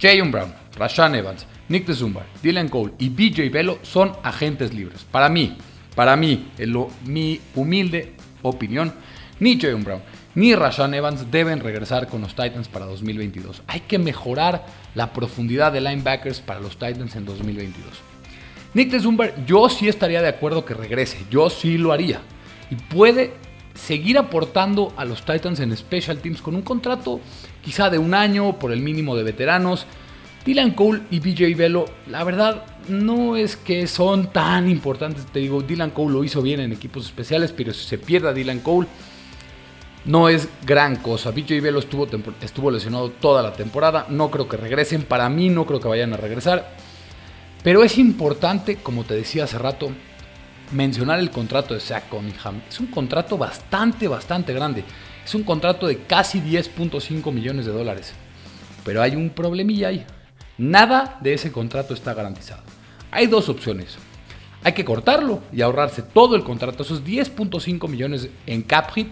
Jayon 0.01 0.31
Brown, 0.31 0.55
Rashan 0.77 1.15
Evans, 1.15 1.47
Nick 1.69 1.87
DeZumba, 1.87 2.27
Dylan 2.43 2.69
Cole 2.69 2.95
y 2.99 3.09
BJ 3.09 3.51
Velo 3.51 3.79
son 3.83 4.13
agentes 4.23 4.75
libres. 4.75 5.05
Para 5.11 5.29
mí, 5.29 5.57
para 5.95 6.17
mí, 6.17 6.51
en 6.59 6.87
mi 7.05 7.41
humilde 7.55 8.15
opinión, 8.43 8.93
ni 9.41 9.59
Jayon 9.59 9.85
Brown 9.85 10.03
ni 10.35 10.55
Rashan 10.55 10.95
Evans 10.95 11.31
deben 11.31 11.61
regresar 11.61 12.09
con 12.09 12.21
los 12.21 12.35
Titans 12.35 12.69
para 12.69 12.87
2022. 12.87 13.63
Hay 13.69 13.81
que 13.81 13.99
mejorar 13.99 14.67
la 14.95 15.13
profundidad 15.13 15.73
de 15.73 15.81
linebackers 15.81 16.41
para 16.41 16.61
los 16.61 16.73
Titans 16.73 17.15
en 17.15 17.25
2022. 17.25 18.14
Nick 18.75 18.91
DeZumba, 18.91 19.45
yo 19.47 19.69
sí 19.69 19.89
estaría 19.89 20.21
de 20.21 20.29
acuerdo 20.29 20.65
que 20.65 20.75
regrese, 20.75 21.25
yo 21.31 21.49
sí 21.49 21.79
lo 21.79 21.93
haría. 21.93 22.21
Y 22.71 22.75
puede 22.75 23.33
seguir 23.75 24.19
aportando 24.19 24.93
a 24.97 25.05
los 25.05 25.25
Titans 25.25 25.61
en 25.61 25.77
Special 25.77 26.19
Teams 26.19 26.43
con 26.43 26.55
un 26.55 26.63
contrato 26.63 27.21
quizá 27.63 27.91
de 27.91 27.99
un 27.99 28.15
año 28.15 28.59
por 28.59 28.73
el 28.73 28.81
mínimo 28.81 29.17
de 29.17 29.23
veteranos. 29.23 29.87
Dylan 30.45 30.73
Cole 30.73 31.03
y 31.11 31.21
BJ 31.21 31.57
Velo, 31.57 31.87
la 32.09 32.23
verdad 32.23 32.65
no 32.89 33.37
es 33.37 33.57
que 33.57 33.87
son 33.87 34.33
tan 34.33 34.69
importantes. 34.69 35.25
Te 35.27 35.39
digo, 35.39 35.63
Dylan 35.63 35.91
Cole 35.91 36.13
lo 36.13 36.25
hizo 36.25 36.43
bien 36.43 36.61
en 36.61 36.73
equipos 36.73 37.07
especiales, 37.07 37.53
pero 37.53 37.73
si 37.73 37.87
se 37.87 37.97
pierde 37.97 38.29
a 38.29 38.33
Dylan 38.33 38.61
Cole, 38.61 38.89
no 40.05 40.29
es 40.29 40.49
gran 40.67 40.97
cosa. 40.97 41.31
BJ 41.31 41.61
Velo 41.63 41.79
estuvo, 41.79 42.07
estuvo 42.43 42.71
lesionado 42.71 43.11
toda 43.11 43.43
la 43.43 43.55
temporada. 43.55 44.07
No 44.11 44.31
creo 44.31 44.47
que 44.49 44.59
regresen. 44.59 45.05
Para 45.05 45.31
mí, 45.31 45.49
no 45.49 45.65
creo 45.65 45.81
que 45.81 45.89
vayan 45.89 46.13
a 46.13 46.19
regresar. 46.19 46.84
Pero 47.65 47.83
es 47.83 47.97
importante, 47.97 48.77
como 48.77 49.05
te 49.05 49.15
decía 49.15 49.45
hace 49.45 49.57
rato, 49.57 49.91
mencionar 50.71 51.19
el 51.19 51.31
contrato 51.31 51.73
de 51.73 51.81
Zach 51.81 52.11
Cunningham. 52.11 52.61
Es 52.69 52.79
un 52.79 52.89
contrato 52.89 53.39
bastante, 53.39 54.07
bastante 54.07 54.53
grande. 54.53 54.85
Es 55.25 55.35
un 55.35 55.45
contrato 55.45 55.87
de 55.87 56.03
casi 56.03 56.43
10.5 56.43 57.33
millones 57.33 57.65
de 57.65 57.73
dólares. 57.73 58.13
Pero 58.85 59.01
hay 59.01 59.17
un 59.17 59.31
problemilla 59.31 59.89
ahí. 59.89 60.05
Nada 60.59 61.19
de 61.23 61.33
ese 61.33 61.51
contrato 61.51 61.95
está 61.95 62.13
garantizado. 62.13 62.63
Hay 63.11 63.29
dos 63.29 63.49
opciones. 63.49 63.97
Hay 64.63 64.75
que 64.75 64.85
cortarlo 64.85 65.43
y 65.51 65.63
ahorrarse 65.63 66.03
todo 66.03 66.37
el 66.37 66.45
contrato, 66.45 66.83
esos 66.83 67.03
10.5 67.03 67.89
millones 67.89 68.29
en 68.47 68.61
cap 68.61 68.91
hit, 68.93 69.09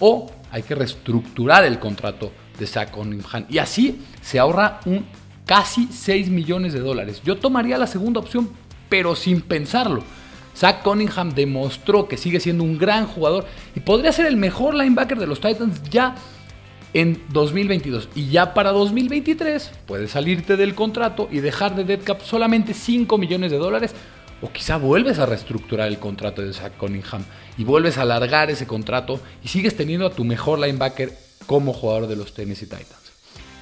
o 0.00 0.32
hay 0.50 0.64
que 0.64 0.74
reestructurar 0.74 1.64
el 1.64 1.78
contrato 1.78 2.32
de 2.58 2.66
Zach 2.66 2.90
Cunningham. 2.90 3.46
Y 3.48 3.58
así 3.58 4.00
se 4.20 4.40
ahorra 4.40 4.80
un 4.84 5.06
casi 5.48 5.88
6 5.90 6.28
millones 6.28 6.74
de 6.74 6.80
dólares. 6.80 7.22
Yo 7.24 7.38
tomaría 7.38 7.78
la 7.78 7.86
segunda 7.86 8.20
opción, 8.20 8.50
pero 8.90 9.16
sin 9.16 9.40
pensarlo. 9.40 10.04
Zach 10.54 10.82
Cunningham 10.82 11.34
demostró 11.34 12.06
que 12.06 12.18
sigue 12.18 12.38
siendo 12.38 12.64
un 12.64 12.76
gran 12.76 13.06
jugador 13.06 13.46
y 13.74 13.80
podría 13.80 14.12
ser 14.12 14.26
el 14.26 14.36
mejor 14.36 14.74
linebacker 14.74 15.18
de 15.18 15.26
los 15.26 15.40
Titans 15.40 15.82
ya 15.88 16.16
en 16.92 17.22
2022. 17.30 18.10
Y 18.14 18.28
ya 18.28 18.52
para 18.52 18.72
2023 18.72 19.70
puedes 19.86 20.10
salirte 20.10 20.58
del 20.58 20.74
contrato 20.74 21.28
y 21.32 21.40
dejar 21.40 21.74
de 21.74 21.84
dead 21.84 22.00
cap 22.04 22.20
solamente 22.20 22.74
5 22.74 23.16
millones 23.16 23.50
de 23.50 23.56
dólares. 23.56 23.94
O 24.42 24.52
quizá 24.52 24.76
vuelves 24.76 25.18
a 25.18 25.24
reestructurar 25.24 25.88
el 25.88 25.98
contrato 25.98 26.42
de 26.42 26.52
Zach 26.52 26.76
Cunningham 26.76 27.24
y 27.56 27.64
vuelves 27.64 27.96
a 27.96 28.02
alargar 28.02 28.50
ese 28.50 28.66
contrato 28.66 29.18
y 29.42 29.48
sigues 29.48 29.76
teniendo 29.76 30.06
a 30.06 30.10
tu 30.10 30.24
mejor 30.24 30.58
linebacker 30.58 31.10
como 31.46 31.72
jugador 31.72 32.06
de 32.06 32.16
los 32.16 32.34
Tennessee 32.34 32.66
Titans. 32.66 32.97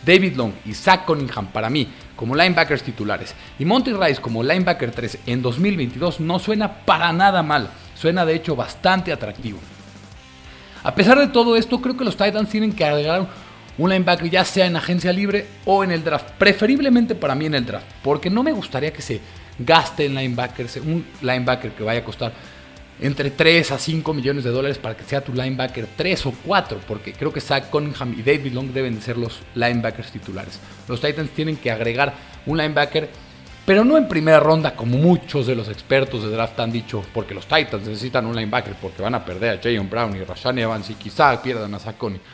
David 0.07 0.37
Long 0.37 0.53
y 0.65 0.73
Zach 0.73 1.05
Cunningham 1.05 1.49
para 1.49 1.69
mí 1.69 1.89
como 2.15 2.35
linebackers 2.35 2.85
titulares 2.85 3.35
y 3.59 3.65
Monty 3.65 3.93
Rice 3.93 4.21
como 4.21 4.43
linebacker 4.43 4.93
3 4.93 5.19
en 5.27 5.43
2022 5.43 6.21
no 6.21 6.39
suena 6.39 6.73
para 6.85 7.13
nada 7.13 7.43
mal, 7.43 7.69
suena 7.95 8.25
de 8.25 8.37
hecho 8.37 8.55
bastante 8.55 9.13
atractivo. 9.13 9.59
A 10.85 10.95
pesar 10.95 11.19
de 11.19 11.27
todo 11.27 11.57
esto, 11.57 11.83
creo 11.83 11.97
que 11.97 12.05
los 12.05 12.17
Titans 12.17 12.49
tienen 12.49 12.73
que 12.73 12.85
agregar 12.85 13.27
un 13.77 13.91
linebacker 13.91 14.31
ya 14.31 14.45
sea 14.45 14.67
en 14.67 14.77
agencia 14.77 15.13
libre 15.13 15.47
o 15.65 15.83
en 15.83 15.91
el 15.91 16.05
draft, 16.05 16.31
preferiblemente 16.39 17.17
para 17.17 17.35
mí 17.35 17.47
en 17.47 17.55
el 17.55 17.67
draft, 17.67 17.87
porque 18.03 18.31
no 18.31 18.45
me 18.45 18.53
gustaría 18.53 18.93
que 18.93 19.03
se 19.03 19.21
gaste 19.59 20.07
en 20.07 20.15
linebackers, 20.15 20.77
un 20.77 21.05
linebacker 21.21 21.73
que 21.73 21.83
vaya 21.83 22.01
a 22.01 22.05
costar 22.05 22.33
entre 23.01 23.31
3 23.31 23.73
a 23.73 23.79
5 23.79 24.15
millones 24.15 24.45
de 24.45 24.51
dólares 24.51 24.79
para 24.79 24.97
que 24.97 25.05
sea 25.05 25.21
tu 25.21 25.33
linebacker 25.33 25.87
3 25.97 26.27
o 26.27 26.35
4, 26.45 26.81
porque 26.89 27.13
creo 27.13 27.33
que 27.33 27.41
Zach 27.41 27.69
Cunningham 27.71 28.15
y 28.19 28.23
David 28.23 28.53
Long 28.53 28.73
deben 28.73 28.95
de 28.95 29.03
ser 29.03 29.19
los 29.19 29.41
linebackers 29.55 30.11
titulares. 30.11 30.59
Los 30.89 31.01
Titans 31.01 31.31
tienen 31.31 31.57
que 31.57 31.71
agregar 31.71 32.15
un 32.47 32.57
linebacker, 32.57 33.09
pero 33.67 33.85
no 33.85 33.99
en 33.99 34.09
primera 34.09 34.41
ronda 34.41 34.75
como 34.75 34.97
muchos 34.97 35.47
de 35.47 35.55
los 35.55 35.69
expertos 35.69 36.23
de 36.23 36.31
draft 36.31 36.59
han 36.61 36.73
dicho, 36.73 37.05
porque 37.13 37.35
los 37.35 37.47
Titans 37.47 37.87
necesitan 37.87 38.25
un 38.25 38.35
linebacker 38.35 38.75
porque 38.81 39.03
van 39.03 39.15
a 39.15 39.25
perder 39.25 39.59
a 39.59 39.63
Jayon 39.63 39.91
Brown 39.91 40.17
y 40.17 40.25
Rashan 40.25 40.59
Evans 40.59 40.89
y 40.89 40.95
quizá 40.95 41.43
pierdan 41.43 41.75
a 41.75 41.79
Zach 41.79 41.97
Cunningham. 41.99 42.27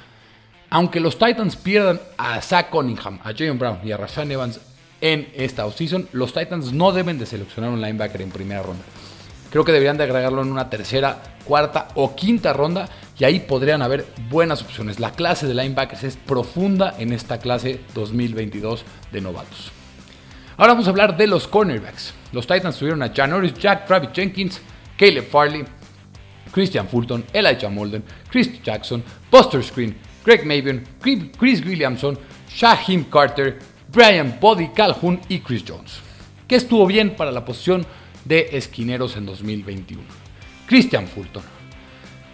Aunque 0.70 1.00
los 1.00 1.18
Titans 1.18 1.56
pierdan 1.56 2.00
a 2.16 2.40
Zach 2.40 2.70
Cunningham, 2.70 3.18
a 3.24 3.32
Jayon 3.32 3.58
Brown 3.58 3.80
y 3.84 3.92
a 3.92 3.96
Rashan 3.96 4.30
Evans 4.30 4.60
en 5.00 5.28
esta 5.34 5.66
offseason, 5.66 6.08
los 6.12 6.32
Titans 6.32 6.72
no 6.72 6.92
deben 6.92 7.18
de 7.18 7.26
seleccionar 7.26 7.70
un 7.70 7.80
linebacker 7.80 8.22
en 8.22 8.30
primera 8.30 8.62
ronda. 8.62 8.84
Creo 9.52 9.66
que 9.66 9.72
deberían 9.72 9.98
de 9.98 10.04
agregarlo 10.04 10.40
en 10.40 10.50
una 10.50 10.70
tercera, 10.70 11.22
cuarta 11.44 11.88
o 11.94 12.16
quinta 12.16 12.54
ronda 12.54 12.88
y 13.18 13.24
ahí 13.24 13.40
podrían 13.40 13.82
haber 13.82 14.06
buenas 14.30 14.62
opciones. 14.62 14.98
La 14.98 15.12
clase 15.12 15.46
de 15.46 15.54
linebackers 15.54 16.04
es 16.04 16.16
profunda 16.16 16.94
en 16.98 17.12
esta 17.12 17.36
clase 17.36 17.80
2022 17.94 18.82
de 19.12 19.20
novatos. 19.20 19.70
Ahora 20.56 20.72
vamos 20.72 20.86
a 20.86 20.90
hablar 20.90 21.18
de 21.18 21.26
los 21.26 21.46
cornerbacks. 21.46 22.14
Los 22.32 22.46
Titans 22.46 22.78
tuvieron 22.78 23.02
a 23.02 23.12
Janoris 23.12 23.52
Jack, 23.54 23.86
Travis 23.86 24.08
Jenkins, 24.14 24.58
Caleb 24.96 25.28
Farley, 25.28 25.64
Christian 26.50 26.88
Fulton, 26.88 27.24
Elijah 27.32 27.68
Molden, 27.68 28.02
Chris 28.30 28.62
Jackson, 28.62 29.04
Buster 29.30 29.62
Screen, 29.62 29.94
Greg 30.24 30.46
Maven, 30.46 30.82
Chris 31.00 31.64
Williamson, 31.64 32.18
Shaheem 32.48 33.04
Carter, 33.04 33.58
Brian 33.90 34.38
Body 34.40 34.68
Calhoun 34.68 35.20
y 35.28 35.40
Chris 35.40 35.62
Jones. 35.66 36.00
Que 36.48 36.56
estuvo 36.56 36.86
bien 36.86 37.16
para 37.16 37.30
la 37.30 37.44
posición 37.44 37.84
de 38.24 38.50
esquineros 38.52 39.16
en 39.16 39.26
2021. 39.26 40.02
Christian 40.66 41.06
Fulton. 41.06 41.42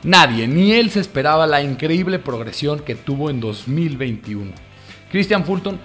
Nadie, 0.04 0.46
ni 0.46 0.72
él 0.72 0.90
se 0.90 1.00
esperaba 1.00 1.46
la 1.46 1.60
increíble 1.60 2.18
progresión 2.18 2.80
que 2.80 2.94
tuvo 2.94 3.30
en 3.30 3.40
2021. 3.40 4.52
Christian 5.10 5.44
Fulton, 5.44 5.80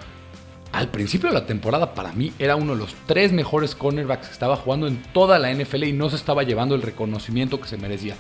al 0.71 0.89
principio 0.89 1.29
de 1.29 1.35
la 1.35 1.45
temporada, 1.45 1.93
para 1.93 2.11
mí 2.11 2.31
era 2.37 2.55
uno 2.55 2.73
de 2.73 2.79
los 2.79 2.95
tres 3.07 3.31
mejores 3.31 3.73
cornerbacks 3.73 4.27
que 4.27 4.33
estaba 4.33 4.55
jugando 4.55 4.85
en 4.87 5.01
toda 5.13 5.39
la 5.39 5.51
NFL 5.51 5.85
y 5.85 5.93
no 5.93 6.09
se 6.09 6.15
estaba 6.15 6.43
llevando 6.43 6.75
el 6.75 6.83
reconocimiento 6.83 7.59
que 7.59 7.67
se 7.67 7.77
merecía. 7.77 8.15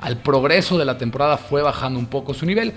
Al 0.00 0.16
progreso 0.16 0.78
de 0.78 0.84
la 0.84 0.98
temporada 0.98 1.36
fue 1.36 1.62
bajando 1.62 2.00
un 2.00 2.06
poco 2.06 2.34
su 2.34 2.46
nivel, 2.46 2.72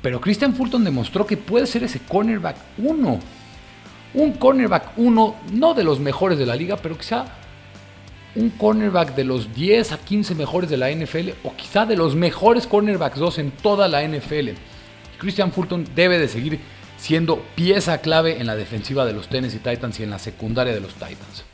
pero 0.00 0.20
Christian 0.20 0.54
Fulton 0.54 0.84
demostró 0.84 1.26
que 1.26 1.36
puede 1.36 1.66
ser 1.66 1.84
ese 1.84 2.00
cornerback 2.00 2.56
1. 2.78 3.20
Un 4.14 4.32
cornerback 4.32 4.92
1, 4.96 5.36
no 5.52 5.74
de 5.74 5.84
los 5.84 6.00
mejores 6.00 6.38
de 6.38 6.46
la 6.46 6.56
liga, 6.56 6.76
pero 6.76 6.96
quizá 6.96 7.26
un 8.36 8.50
cornerback 8.50 9.14
de 9.14 9.24
los 9.24 9.54
10 9.54 9.92
a 9.92 9.98
15 9.98 10.34
mejores 10.34 10.70
de 10.70 10.76
la 10.76 10.90
NFL 10.90 11.30
o 11.42 11.54
quizá 11.56 11.86
de 11.86 11.96
los 11.96 12.14
mejores 12.14 12.66
cornerbacks 12.66 13.18
2 13.18 13.38
en 13.38 13.50
toda 13.50 13.88
la 13.88 14.06
NFL. 14.06 14.50
Christian 15.18 15.52
Fulton 15.52 15.86
debe 15.94 16.18
de 16.18 16.28
seguir 16.28 16.60
siendo 16.98 17.42
pieza 17.54 17.98
clave 17.98 18.40
en 18.40 18.46
la 18.46 18.56
defensiva 18.56 19.04
de 19.04 19.12
los 19.12 19.28
Tennessee 19.28 19.58
Titans 19.58 19.98
y 20.00 20.02
en 20.02 20.10
la 20.10 20.18
secundaria 20.18 20.74
de 20.74 20.80
los 20.80 20.94
Titans. 20.94 21.44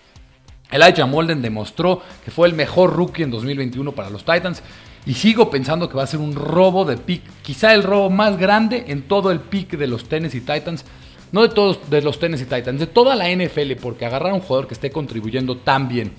Elijah 0.70 1.06
Molden 1.06 1.42
demostró 1.42 2.02
que 2.24 2.30
fue 2.30 2.48
el 2.48 2.54
mejor 2.54 2.94
rookie 2.94 3.22
en 3.22 3.30
2021 3.30 3.92
para 3.92 4.10
los 4.10 4.24
Titans 4.24 4.62
y 5.04 5.14
sigo 5.14 5.50
pensando 5.50 5.88
que 5.88 5.96
va 5.96 6.04
a 6.04 6.06
ser 6.06 6.20
un 6.20 6.34
robo 6.34 6.84
de 6.84 6.96
pick, 6.96 7.22
quizá 7.42 7.74
el 7.74 7.82
robo 7.82 8.08
más 8.08 8.38
grande 8.38 8.84
en 8.88 9.02
todo 9.02 9.30
el 9.30 9.40
pick 9.40 9.76
de 9.76 9.86
los 9.86 10.08
Tennessee 10.08 10.40
Titans. 10.40 10.84
No 11.32 11.42
de 11.42 11.48
todos 11.48 11.88
de 11.88 12.02
los 12.02 12.18
Tennessee 12.18 12.44
Titans, 12.44 12.78
de 12.78 12.86
toda 12.86 13.16
la 13.16 13.30
NFL, 13.30 13.72
porque 13.80 14.04
agarrar 14.04 14.32
a 14.32 14.34
un 14.34 14.42
jugador 14.42 14.66
que 14.66 14.74
esté 14.74 14.90
contribuyendo 14.90 15.56
tan 15.56 15.88
bien, 15.88 16.12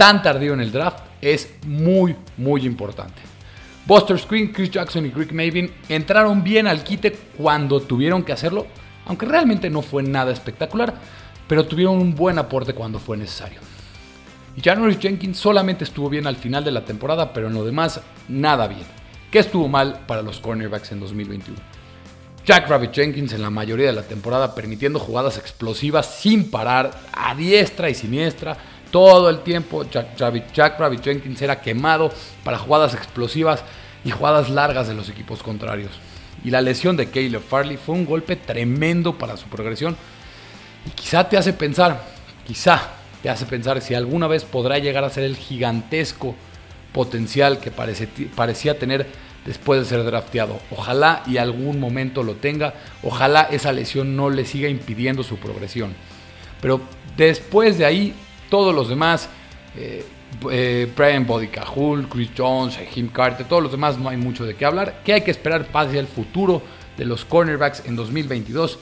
tan 0.00 0.22
tardío 0.22 0.54
en 0.54 0.62
el 0.62 0.72
draft, 0.72 1.00
es 1.20 1.56
muy, 1.66 2.16
muy 2.38 2.64
importante. 2.64 3.20
Buster 3.84 4.18
Screen, 4.18 4.50
Chris 4.50 4.70
Jackson 4.70 5.04
y 5.04 5.10
Greg 5.10 5.34
Mavin 5.34 5.70
entraron 5.90 6.42
bien 6.42 6.66
al 6.66 6.82
quite 6.82 7.12
cuando 7.36 7.80
tuvieron 7.80 8.22
que 8.22 8.32
hacerlo, 8.32 8.66
aunque 9.04 9.26
realmente 9.26 9.68
no 9.68 9.82
fue 9.82 10.02
nada 10.02 10.32
espectacular, 10.32 10.94
pero 11.46 11.66
tuvieron 11.66 11.98
un 11.98 12.14
buen 12.14 12.38
aporte 12.38 12.72
cuando 12.72 12.98
fue 12.98 13.18
necesario. 13.18 13.60
Y 14.56 14.62
January 14.62 14.96
Jenkins 14.98 15.36
solamente 15.36 15.84
estuvo 15.84 16.08
bien 16.08 16.26
al 16.26 16.36
final 16.36 16.64
de 16.64 16.70
la 16.70 16.86
temporada, 16.86 17.34
pero 17.34 17.48
en 17.48 17.52
lo 17.52 17.66
demás 17.66 18.00
nada 18.26 18.68
bien. 18.68 18.86
¿Qué 19.30 19.40
estuvo 19.40 19.68
mal 19.68 20.00
para 20.06 20.22
los 20.22 20.40
cornerbacks 20.40 20.92
en 20.92 21.00
2021? 21.00 21.60
Jack 22.46 22.70
Rabbit 22.70 22.94
Jenkins 22.94 23.34
en 23.34 23.42
la 23.42 23.50
mayoría 23.50 23.88
de 23.88 23.92
la 23.92 24.02
temporada 24.02 24.54
permitiendo 24.54 24.98
jugadas 24.98 25.36
explosivas 25.36 26.06
sin 26.06 26.50
parar, 26.50 26.90
a 27.12 27.34
diestra 27.34 27.90
y 27.90 27.94
siniestra, 27.94 28.56
todo 28.90 29.30
el 29.30 29.40
tiempo. 29.40 29.84
Jack 29.90 30.18
Rabbit, 30.78 31.02
Jenkins 31.02 31.42
era 31.42 31.60
quemado 31.60 32.12
para 32.44 32.58
jugadas 32.58 32.94
explosivas 32.94 33.62
y 34.04 34.10
jugadas 34.10 34.50
largas 34.50 34.88
de 34.88 34.94
los 34.94 35.08
equipos 35.08 35.42
contrarios. 35.42 35.92
Y 36.44 36.50
la 36.50 36.60
lesión 36.60 36.96
de 36.96 37.10
Caleb 37.10 37.42
Farley 37.42 37.76
fue 37.76 37.94
un 37.94 38.06
golpe 38.06 38.36
tremendo 38.36 39.18
para 39.18 39.36
su 39.36 39.46
progresión. 39.46 39.96
Y 40.86 40.90
quizá 40.90 41.28
te 41.28 41.36
hace 41.36 41.52
pensar, 41.52 42.02
quizá 42.46 42.80
te 43.22 43.28
hace 43.28 43.44
pensar 43.46 43.80
si 43.82 43.94
alguna 43.94 44.26
vez 44.26 44.44
podrá 44.44 44.78
llegar 44.78 45.04
a 45.04 45.10
ser 45.10 45.24
el 45.24 45.36
gigantesco 45.36 46.34
potencial 46.92 47.58
que 47.58 47.70
parecía 47.70 48.78
tener 48.78 49.06
después 49.44 49.80
de 49.80 49.86
ser 49.86 50.04
drafteado. 50.04 50.58
Ojalá 50.70 51.22
y 51.26 51.36
algún 51.36 51.78
momento 51.78 52.22
lo 52.22 52.34
tenga. 52.34 52.74
Ojalá 53.02 53.42
esa 53.42 53.72
lesión 53.72 54.16
no 54.16 54.30
le 54.30 54.44
siga 54.44 54.68
impidiendo 54.68 55.22
su 55.22 55.36
progresión. 55.36 55.94
Pero 56.60 56.80
después 57.16 57.78
de 57.78 57.84
ahí, 57.84 58.14
todos 58.50 58.74
los 58.74 58.88
demás, 58.88 59.28
eh, 59.76 60.04
eh, 60.50 60.92
Brian 60.96 61.26
Chris 62.08 62.30
Jones, 62.36 62.78
Jim 62.92 63.08
Carter, 63.08 63.46
todos 63.46 63.62
los 63.62 63.72
demás 63.72 63.98
no 63.98 64.08
hay 64.08 64.16
mucho 64.16 64.44
de 64.44 64.54
qué 64.54 64.64
hablar. 64.64 65.00
¿Qué 65.04 65.14
hay 65.14 65.22
que 65.22 65.30
esperar 65.30 65.66
para 65.66 65.90
el 65.98 66.06
futuro 66.06 66.62
de 66.96 67.04
los 67.04 67.24
cornerbacks 67.24 67.84
en 67.86 67.96
2022? 67.96 68.78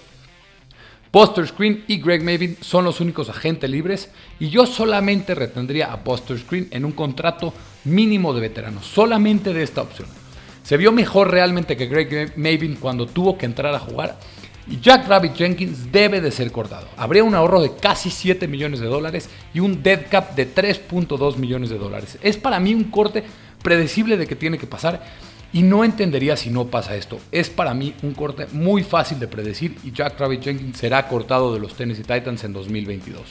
Buster 1.11 1.47
Screen 1.47 1.85
y 1.87 2.01
Greg 2.01 2.23
Mavin 2.23 2.59
son 2.61 2.85
los 2.85 3.01
únicos 3.01 3.31
agentes 3.31 3.71
libres 3.71 4.11
y 4.39 4.51
yo 4.51 4.67
solamente 4.67 5.35
retendría 5.35 5.91
a 5.91 5.97
Buster 5.97 6.39
Screen 6.39 6.69
en 6.71 6.85
un 6.85 6.93
contrato 6.93 7.55
mínimo 7.85 8.35
de 8.35 8.43
veterano, 8.43 8.83
solamente 8.83 9.55
de 9.55 9.63
esta 9.63 9.83
opción. 9.83 10.09
Se 10.63 10.77
vio 10.77 10.93
mejor 10.93 11.31
realmente 11.31 11.79
que 11.79 11.87
Greg 11.87 12.37
Mavin 12.37 12.77
cuando 12.77 13.07
tuvo 13.07 13.39
que 13.39 13.47
entrar 13.47 13.75
a 13.75 13.79
jugar 13.79 14.19
y 14.69 14.81
Jack 14.81 15.09
Rabbit 15.09 15.35
Jenkins 15.35 15.91
debe 15.91 16.21
de 16.21 16.31
ser 16.31 16.53
cortado. 16.53 16.87
Habría 16.97 17.25
un 17.25 17.35
ahorro 17.35 17.61
de 17.61 17.75
casi 17.77 18.11
7 18.11 18.47
millones 18.49 18.81
de 18.81 18.87
dólares 18.87 19.29
y 19.55 19.61
un 19.61 19.83
dead 19.83 20.07
cap 20.11 20.35
de 20.35 20.53
3.2 20.53 21.37
millones 21.37 21.71
de 21.71 21.79
dólares. 21.79 22.19
Es 22.23 22.37
para 22.37 22.61
mí 22.61 22.75
un 22.75 22.85
corte 22.85 23.25
predecible 23.63 24.17
de 24.17 24.27
que 24.27 24.37
tiene 24.37 24.59
que 24.59 24.67
pasar 24.67 25.03
y 25.53 25.63
no 25.63 25.85
entendería 25.85 26.37
si 26.37 26.51
no 26.51 26.67
pasa 26.67 26.97
esto. 26.97 27.19
Es 27.33 27.49
para 27.49 27.73
mí 27.73 27.95
un 28.03 28.13
corte 28.13 28.47
muy 28.53 28.83
fácil 28.83 29.19
de 29.19 29.29
predecir 29.29 29.77
y 29.85 29.93
Jack 29.93 30.19
Rabbit 30.21 30.43
Jenkins 30.43 30.77
será 30.77 31.09
cortado 31.09 31.55
de 31.55 31.61
los 31.61 31.75
Tennessee 31.75 32.03
Titans 32.03 32.45
en 32.45 32.53
2022. 32.53 33.23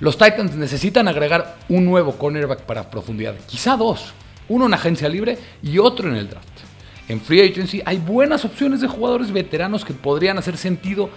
Los 0.00 0.18
Titans 0.18 0.56
necesitan 0.56 1.08
agregar 1.08 1.58
un 1.68 1.84
nuevo 1.84 2.18
cornerback 2.18 2.62
para 2.62 2.90
profundidad, 2.90 3.36
quizá 3.46 3.76
dos, 3.76 4.12
uno 4.48 4.66
en 4.66 4.74
agencia 4.74 5.08
libre 5.08 5.38
y 5.62 5.78
otro 5.78 6.08
en 6.08 6.16
el 6.16 6.28
draft. 6.28 6.71
En 7.08 7.20
Free 7.20 7.40
Agency 7.42 7.82
hay 7.84 7.98
buenas 7.98 8.44
opciones 8.44 8.80
de 8.80 8.88
jugadores 8.88 9.32
veteranos 9.32 9.84
que 9.84 9.92
podrían 9.92 10.38
hacer 10.38 10.56
sentido 10.56 11.10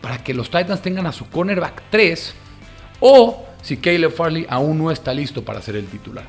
para 0.00 0.18
que 0.18 0.34
los 0.34 0.50
Titans 0.50 0.82
tengan 0.82 1.06
a 1.06 1.12
su 1.12 1.28
cornerback 1.28 1.82
3 1.90 2.34
o 3.00 3.46
si 3.62 3.76
Caleb 3.76 4.12
Farley 4.12 4.46
aún 4.48 4.78
no 4.78 4.90
está 4.90 5.14
listo 5.14 5.44
para 5.44 5.62
ser 5.62 5.76
el 5.76 5.86
titular. 5.86 6.26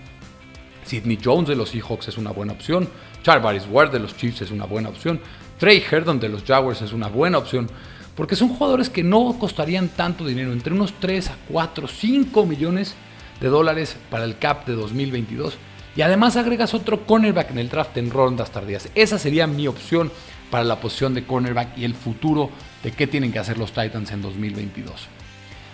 Sidney 0.85 1.17
Jones 1.23 1.49
de 1.49 1.55
los 1.55 1.69
Seahawks 1.69 2.09
es 2.09 2.17
una 2.17 2.31
buena 2.31 2.53
opción. 2.53 2.87
Charvaris 3.23 3.67
Ward 3.69 3.91
de 3.91 3.99
los 3.99 4.15
Chiefs 4.15 4.43
es 4.43 4.51
una 4.51 4.65
buena 4.65 4.89
opción. 4.89 5.19
Trey 5.57 5.83
Herdon 5.89 6.19
de 6.19 6.29
los 6.29 6.43
Jaguars 6.43 6.81
es 6.81 6.93
una 6.93 7.07
buena 7.07 7.37
opción. 7.37 7.69
Porque 8.15 8.35
son 8.35 8.49
jugadores 8.49 8.89
que 8.89 9.03
no 9.03 9.37
costarían 9.39 9.89
tanto 9.89 10.25
dinero, 10.25 10.51
entre 10.51 10.73
unos 10.73 10.93
3 10.99 11.29
a 11.29 11.37
4, 11.49 11.87
5 11.87 12.45
millones 12.45 12.93
de 13.39 13.47
dólares 13.47 13.95
para 14.11 14.25
el 14.25 14.37
cap 14.37 14.67
de 14.67 14.73
2022. 14.73 15.57
Y 15.95 16.01
además 16.01 16.35
agregas 16.35 16.73
otro 16.73 17.05
cornerback 17.05 17.51
en 17.51 17.59
el 17.59 17.69
draft 17.69 17.97
en 17.97 18.09
rondas 18.09 18.51
tardías. 18.51 18.89
Esa 18.95 19.19
sería 19.19 19.47
mi 19.47 19.67
opción 19.67 20.11
para 20.49 20.63
la 20.63 20.79
posición 20.79 21.13
de 21.13 21.25
cornerback 21.25 21.77
y 21.77 21.85
el 21.85 21.93
futuro 21.93 22.49
de 22.83 22.91
qué 22.91 23.07
tienen 23.07 23.31
que 23.31 23.39
hacer 23.39 23.57
los 23.57 23.71
Titans 23.71 24.11
en 24.11 24.21
2022. 24.21 25.07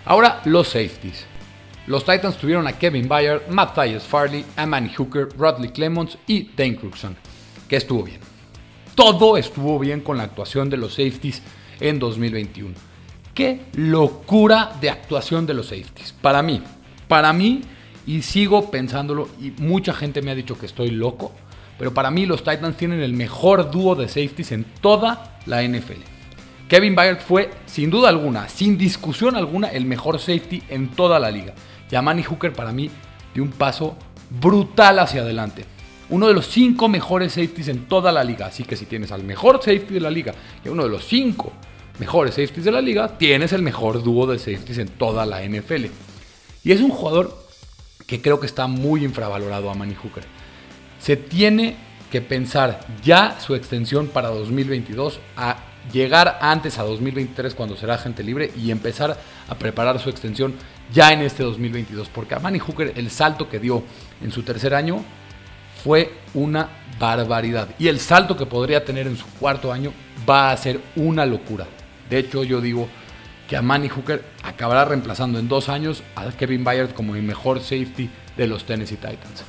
Ahora 0.04 0.40
los 0.44 0.68
safeties. 0.68 1.26
Los 1.86 2.04
Titans 2.04 2.36
tuvieron 2.36 2.66
a 2.66 2.74
Kevin 2.74 3.08
Byard, 3.08 3.48
Matthias 3.48 4.04
Farley, 4.04 4.44
Manny 4.66 4.90
Hooker, 4.94 5.28
Rodley 5.36 5.70
Clemons 5.70 6.18
y 6.26 6.50
Dane 6.54 6.76
Cruxon 6.76 7.16
que 7.70 7.76
estuvo 7.76 8.02
bien. 8.02 8.18
Todo 8.96 9.36
estuvo 9.36 9.78
bien 9.78 10.00
con 10.00 10.18
la 10.18 10.24
actuación 10.24 10.68
de 10.68 10.76
los 10.76 10.94
safeties 10.94 11.40
en 11.78 12.00
2021. 12.00 12.74
Qué 13.32 13.60
locura 13.74 14.72
de 14.80 14.90
actuación 14.90 15.46
de 15.46 15.54
los 15.54 15.68
safeties. 15.68 16.12
Para 16.20 16.42
mí, 16.42 16.60
para 17.06 17.32
mí, 17.32 17.62
y 18.10 18.22
sigo 18.22 18.72
pensándolo, 18.72 19.28
y 19.40 19.52
mucha 19.62 19.92
gente 19.92 20.20
me 20.20 20.32
ha 20.32 20.34
dicho 20.34 20.58
que 20.58 20.66
estoy 20.66 20.90
loco, 20.90 21.30
pero 21.78 21.94
para 21.94 22.10
mí 22.10 22.26
los 22.26 22.42
Titans 22.42 22.76
tienen 22.76 23.00
el 23.00 23.12
mejor 23.12 23.70
dúo 23.70 23.94
de 23.94 24.08
safeties 24.08 24.50
en 24.50 24.64
toda 24.80 25.38
la 25.46 25.62
NFL. 25.62 26.02
Kevin 26.68 26.96
Byard 26.96 27.20
fue, 27.20 27.50
sin 27.66 27.88
duda 27.88 28.08
alguna, 28.08 28.48
sin 28.48 28.76
discusión 28.76 29.36
alguna, 29.36 29.68
el 29.68 29.84
mejor 29.84 30.18
safety 30.18 30.60
en 30.68 30.88
toda 30.88 31.20
la 31.20 31.30
liga. 31.30 31.54
Y 31.88 32.22
Hooker 32.22 32.52
para 32.52 32.72
mí 32.72 32.90
dio 33.32 33.44
un 33.44 33.50
paso 33.50 33.96
brutal 34.28 34.98
hacia 34.98 35.22
adelante 35.22 35.64
uno 36.08 36.26
de 36.26 36.34
los 36.34 36.48
cinco 36.48 36.88
mejores 36.88 37.34
safeties 37.34 37.68
en 37.68 37.86
toda 37.86 38.10
la 38.10 38.24
liga. 38.24 38.46
Así 38.46 38.64
que 38.64 38.74
si 38.74 38.86
tienes 38.86 39.12
al 39.12 39.22
mejor 39.22 39.58
safety 39.58 39.94
de 39.94 40.00
la 40.00 40.10
liga 40.10 40.34
y 40.64 40.68
uno 40.68 40.82
de 40.82 40.88
los 40.88 41.04
cinco 41.04 41.52
mejores 42.00 42.34
safeties 42.34 42.64
de 42.64 42.72
la 42.72 42.80
liga, 42.80 43.16
tienes 43.16 43.52
el 43.52 43.62
mejor 43.62 44.02
dúo 44.02 44.26
de 44.26 44.40
safeties 44.40 44.78
en 44.78 44.88
toda 44.88 45.24
la 45.24 45.42
NFL. 45.44 45.86
Y 46.64 46.72
es 46.72 46.80
un 46.80 46.90
jugador 46.90 47.49
que 48.06 48.20
creo 48.20 48.40
que 48.40 48.46
está 48.46 48.66
muy 48.66 49.04
infravalorado 49.04 49.70
a 49.70 49.74
Manny 49.74 49.94
Hooker. 49.94 50.24
Se 50.98 51.16
tiene 51.16 51.76
que 52.10 52.20
pensar 52.20 52.80
ya 53.02 53.38
su 53.40 53.54
extensión 53.54 54.08
para 54.08 54.28
2022 54.28 55.20
a 55.36 55.58
llegar 55.92 56.38
antes 56.42 56.78
a 56.78 56.82
2023 56.82 57.54
cuando 57.54 57.76
será 57.76 57.94
agente 57.94 58.22
libre 58.22 58.50
y 58.56 58.70
empezar 58.70 59.18
a 59.48 59.54
preparar 59.54 59.98
su 59.98 60.10
extensión 60.10 60.54
ya 60.92 61.12
en 61.12 61.22
este 61.22 61.42
2022 61.42 62.08
porque 62.08 62.34
a 62.34 62.38
Manny 62.38 62.58
Hooker 62.58 62.92
el 62.96 63.10
salto 63.10 63.48
que 63.48 63.58
dio 63.58 63.82
en 64.22 64.32
su 64.32 64.42
tercer 64.42 64.74
año 64.74 65.02
fue 65.82 66.12
una 66.34 66.68
barbaridad. 66.98 67.68
Y 67.78 67.88
el 67.88 67.98
salto 67.98 68.36
que 68.36 68.46
podría 68.46 68.84
tener 68.84 69.06
en 69.06 69.16
su 69.16 69.26
cuarto 69.38 69.72
año 69.72 69.92
va 70.28 70.50
a 70.50 70.56
ser 70.56 70.80
una 70.96 71.24
locura. 71.24 71.66
De 72.08 72.18
hecho, 72.18 72.44
yo 72.44 72.60
digo 72.60 72.88
que 73.50 73.56
a 73.56 73.62
Manny 73.62 73.88
Hooker 73.88 74.22
acabará 74.44 74.84
reemplazando 74.84 75.40
en 75.40 75.48
dos 75.48 75.68
años 75.68 76.04
a 76.14 76.30
Kevin 76.30 76.62
Byard 76.62 76.94
como 76.94 77.16
el 77.16 77.24
mejor 77.24 77.58
safety 77.58 78.08
de 78.36 78.46
los 78.46 78.62
Tennessee 78.62 78.94
Titans. 78.94 79.42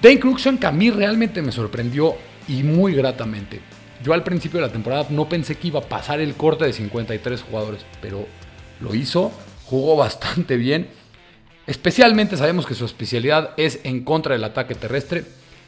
Dane 0.00 0.20
Cruikshank 0.20 0.64
a 0.64 0.70
mí 0.70 0.92
realmente 0.92 1.42
me 1.42 1.50
sorprendió 1.50 2.14
y 2.46 2.62
muy 2.62 2.94
gratamente. 2.94 3.60
Yo 4.04 4.12
al 4.12 4.22
principio 4.22 4.60
de 4.60 4.68
la 4.68 4.72
temporada 4.72 5.08
no 5.10 5.28
pensé 5.28 5.56
que 5.56 5.66
iba 5.66 5.80
a 5.80 5.88
pasar 5.88 6.20
el 6.20 6.34
corte 6.34 6.66
de 6.66 6.72
53 6.72 7.42
jugadores, 7.42 7.84
pero 8.00 8.28
lo 8.80 8.94
hizo, 8.94 9.32
jugó 9.64 9.96
bastante 9.96 10.56
bien. 10.56 10.88
Especialmente 11.66 12.36
sabemos 12.36 12.64
que 12.64 12.74
su 12.74 12.84
especialidad 12.84 13.54
es 13.56 13.80
en 13.82 14.04
contra 14.04 14.34
del 14.34 14.44
ataque 14.44 14.76
terrestre, 14.76 15.24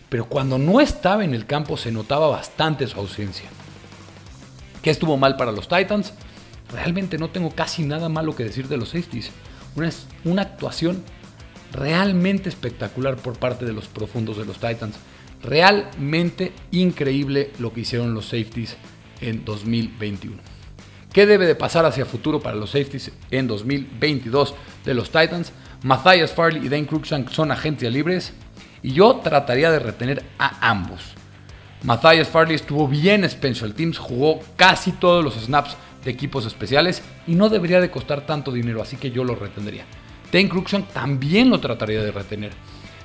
pero 0.09 0.27
cuando 0.27 0.59
no 0.59 0.81
estaba 0.81 1.25
en 1.25 1.35
el 1.35 1.47
campo 1.47 1.77
se 1.77 1.91
notaba 1.91 2.29
bastante 2.29 2.87
su 2.87 3.01
ausencia. 3.01 3.49
¿Qué 4.81 4.91
estuvo 4.91 5.17
mal 5.17 5.37
para 5.37 5.51
los 5.51 5.67
Titans? 5.67 6.15
Realmente 6.73 7.19
no 7.19 7.31
tengo 7.31 7.51
casi 7.51 7.85
nada 7.85 8.09
malo 8.09 8.37
que 8.37 8.45
decir 8.45 8.69
de 8.69 8.77
los 8.77 8.91
safeties. 8.91 9.31
Una, 10.25 10.43
actuación 10.43 11.03
realmente 11.73 12.49
espectacular 12.49 13.17
por 13.17 13.39
parte 13.39 13.65
de 13.65 13.73
los 13.73 13.87
profundos 13.87 14.37
de 14.37 14.45
los 14.45 14.59
Titans. 14.59 14.97
Realmente 15.43 16.53
increíble 16.71 17.53
lo 17.59 17.73
que 17.73 17.81
hicieron 17.81 18.15
los 18.15 18.27
safeties 18.27 18.77
en 19.21 19.45
2021. 19.45 20.37
¿Qué 21.13 21.27
debe 21.27 21.47
de 21.47 21.57
pasar 21.57 21.85
hacia 21.87 22.05
futuro 22.05 22.41
para 22.41 22.57
los 22.57 22.71
safeties 22.71 23.11
en 23.31 23.47
2022 23.49 24.55
de 24.85 24.95
los 24.95 25.11
Titans? 25.11 25.53
Matthias 25.83 26.33
Farley 26.33 26.67
y 26.67 26.69
Dane 26.69 26.87
Cruikshank 26.87 27.31
son 27.31 27.51
agencias 27.51 27.93
libres 27.93 28.33
y 28.83 28.93
yo 28.93 29.17
trataría 29.17 29.71
de 29.71 29.79
retener 29.79 30.23
a 30.39 30.69
ambos. 30.69 31.15
Matthias 31.83 32.29
Farley 32.29 32.57
estuvo 32.57 32.87
bien 32.87 33.25
en 33.25 33.31
Special 33.31 33.73
Teams, 33.73 33.99
jugó 33.99 34.41
casi 34.57 34.93
todos 34.93 35.25
los 35.25 35.35
snaps 35.35 35.77
de 36.05 36.11
equipos 36.11 36.47
especiales 36.47 37.03
y 37.27 37.35
no 37.35 37.49
debería 37.49 37.81
de 37.81 37.91
costar 37.91 38.27
tanto 38.27 38.53
dinero, 38.53 38.83
así 38.83 38.97
que 38.97 39.11
yo 39.11 39.25
lo 39.25 39.35
retendría. 39.35 39.85
Dane 40.33 40.49
Cruikshank 40.49 40.89
también 40.89 41.51
lo 41.51 41.61
trataría 41.61 42.03
de 42.03 42.13
retener, 42.13 42.53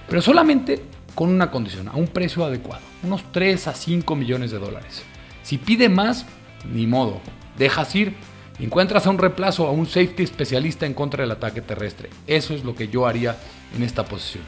pero 0.08 0.21
solamente 0.21 0.84
con 1.15 1.29
una 1.29 1.49
condición, 1.49 1.88
a 1.88 1.95
un 1.95 2.08
precio 2.08 2.45
adecuado, 2.45 2.84
unos 3.03 3.23
3 3.31 3.67
a 3.67 3.73
5 3.73 4.15
millones 4.15 4.51
de 4.51 4.60
dólares. 4.60 5.03
Si 5.43 5.58
pide 5.58 5.89
más, 5.89 6.25
ni 6.71 6.88
modo, 6.88 7.21
dejas 7.58 7.95
ir, 7.95 8.13
encuentras 8.60 9.08
a 9.08 9.10
un 9.10 9.17
reemplazo, 9.17 9.67
a 9.67 9.71
un 9.71 9.86
safety 9.86 10.23
especialista 10.23 10.86
en 10.86 10.93
contra 10.93 11.23
del 11.23 11.31
ataque 11.31 11.62
terrestre. 11.62 12.10
Eso 12.27 12.53
es 12.53 12.63
lo 12.63 12.75
que 12.75 12.89
yo 12.89 13.08
haría 13.08 13.38
en 13.75 13.84
esta 13.84 14.05
posición. 14.05 14.43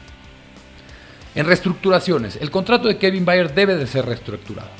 En 1.34 1.46
reestructuraciones, 1.46 2.36
el 2.36 2.50
contrato 2.50 2.88
de 2.88 2.98
Kevin 2.98 3.24
Bayer 3.24 3.54
debe 3.54 3.76
de 3.76 3.86
ser 3.86 4.06
reestructurado. 4.06 4.70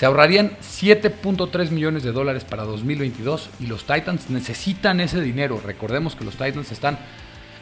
Se 0.00 0.06
ahorrarían 0.06 0.52
7.3 0.62 1.72
millones 1.72 2.02
de 2.02 2.12
dólares 2.12 2.44
para 2.44 2.64
2022 2.64 3.50
y 3.60 3.66
los 3.66 3.84
Titans 3.84 4.30
necesitan 4.30 4.98
ese 4.98 5.20
dinero. 5.20 5.60
Recordemos 5.62 6.16
que 6.16 6.24
los 6.24 6.36
Titans 6.36 6.72
están 6.72 6.98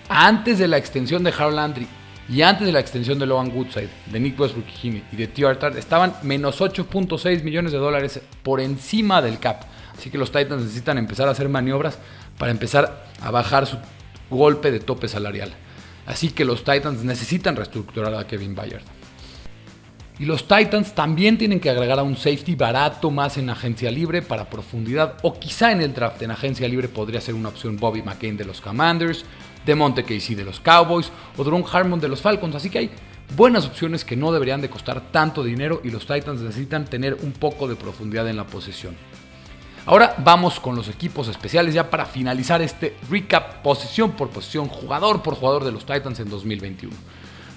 antes 0.08 0.60
de 0.60 0.68
la 0.68 0.76
extensión 0.76 1.24
de 1.24 1.32
Harold 1.36 1.56
Landry 1.56 1.88
y 2.28 2.42
antes 2.42 2.64
de 2.64 2.72
la 2.72 2.78
extensión 2.78 3.18
de 3.18 3.26
Logan 3.26 3.50
Woodside, 3.52 3.88
de 4.06 4.20
Nick 4.20 4.38
Westbrook 4.38 4.66
y 4.84 5.16
de 5.16 5.26
T. 5.26 5.42
estaban 5.76 6.14
menos 6.22 6.60
8.6 6.60 7.42
millones 7.42 7.72
de 7.72 7.78
dólares 7.78 8.20
por 8.44 8.60
encima 8.60 9.20
del 9.20 9.40
cap. 9.40 9.64
Así 9.98 10.08
que 10.08 10.16
los 10.16 10.30
Titans 10.30 10.62
necesitan 10.62 10.96
empezar 10.96 11.26
a 11.26 11.32
hacer 11.32 11.48
maniobras 11.48 11.98
para 12.38 12.52
empezar 12.52 13.04
a 13.20 13.32
bajar 13.32 13.66
su 13.66 13.78
golpe 14.30 14.70
de 14.70 14.78
tope 14.78 15.08
salarial. 15.08 15.52
Así 16.06 16.30
que 16.30 16.44
los 16.44 16.62
Titans 16.62 17.02
necesitan 17.02 17.56
reestructurar 17.56 18.14
a 18.14 18.28
Kevin 18.28 18.54
Bayard. 18.54 18.97
Y 20.18 20.24
los 20.24 20.48
Titans 20.48 20.94
también 20.94 21.38
tienen 21.38 21.60
que 21.60 21.70
agregar 21.70 22.00
a 22.00 22.02
un 22.02 22.16
safety 22.16 22.56
barato 22.56 23.10
más 23.10 23.38
en 23.38 23.50
agencia 23.50 23.90
libre 23.90 24.20
para 24.20 24.50
profundidad 24.50 25.14
o 25.22 25.38
quizá 25.38 25.70
en 25.70 25.80
el 25.80 25.94
draft 25.94 26.20
en 26.22 26.32
agencia 26.32 26.66
libre 26.68 26.88
podría 26.88 27.20
ser 27.20 27.34
una 27.34 27.50
opción 27.50 27.76
Bobby 27.76 28.02
McCain 28.02 28.36
de 28.36 28.44
los 28.44 28.60
Commanders 28.60 29.24
de 29.64 29.74
Monte 29.76 30.02
Casey 30.02 30.34
de 30.34 30.44
los 30.44 30.58
Cowboys 30.58 31.12
o 31.36 31.44
Drone 31.44 31.64
Harmon 31.70 32.00
de 32.00 32.08
los 32.08 32.20
Falcons. 32.20 32.56
Así 32.56 32.68
que 32.68 32.78
hay 32.78 32.90
buenas 33.36 33.66
opciones 33.66 34.04
que 34.04 34.16
no 34.16 34.32
deberían 34.32 34.60
de 34.60 34.70
costar 34.70 35.12
tanto 35.12 35.44
dinero 35.44 35.80
y 35.84 35.90
los 35.90 36.06
Titans 36.06 36.40
necesitan 36.40 36.84
tener 36.86 37.14
un 37.22 37.30
poco 37.30 37.68
de 37.68 37.76
profundidad 37.76 38.28
en 38.28 38.36
la 38.36 38.46
posición. 38.46 38.96
Ahora 39.86 40.16
vamos 40.18 40.58
con 40.58 40.74
los 40.74 40.88
equipos 40.88 41.28
especiales 41.28 41.74
ya 41.74 41.88
para 41.88 42.04
finalizar 42.04 42.60
este 42.60 42.96
recap 43.08 43.62
posición 43.62 44.12
por 44.12 44.30
posición, 44.30 44.68
jugador 44.68 45.22
por 45.22 45.34
jugador 45.34 45.64
de 45.64 45.72
los 45.72 45.86
Titans 45.86 46.18
en 46.20 46.28
2021. 46.28 46.94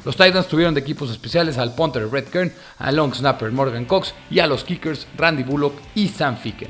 Los 0.04 0.18
Titans 0.18 0.48
tuvieron 0.48 0.74
de 0.74 0.82
equipos 0.82 1.12
especiales 1.12 1.60
al 1.60 1.76
punter 1.76 2.10
Red 2.10 2.26
Kern, 2.26 2.52
al 2.80 2.96
long 2.96 3.14
snapper 3.14 3.52
Morgan 3.52 3.86
Cox 3.86 4.16
y 4.32 4.40
a 4.40 4.48
los 4.48 4.64
kickers 4.64 5.06
Randy 5.16 5.44
Bullock 5.44 5.76
y 5.94 6.08
Sam 6.08 6.38
Ficken. 6.38 6.70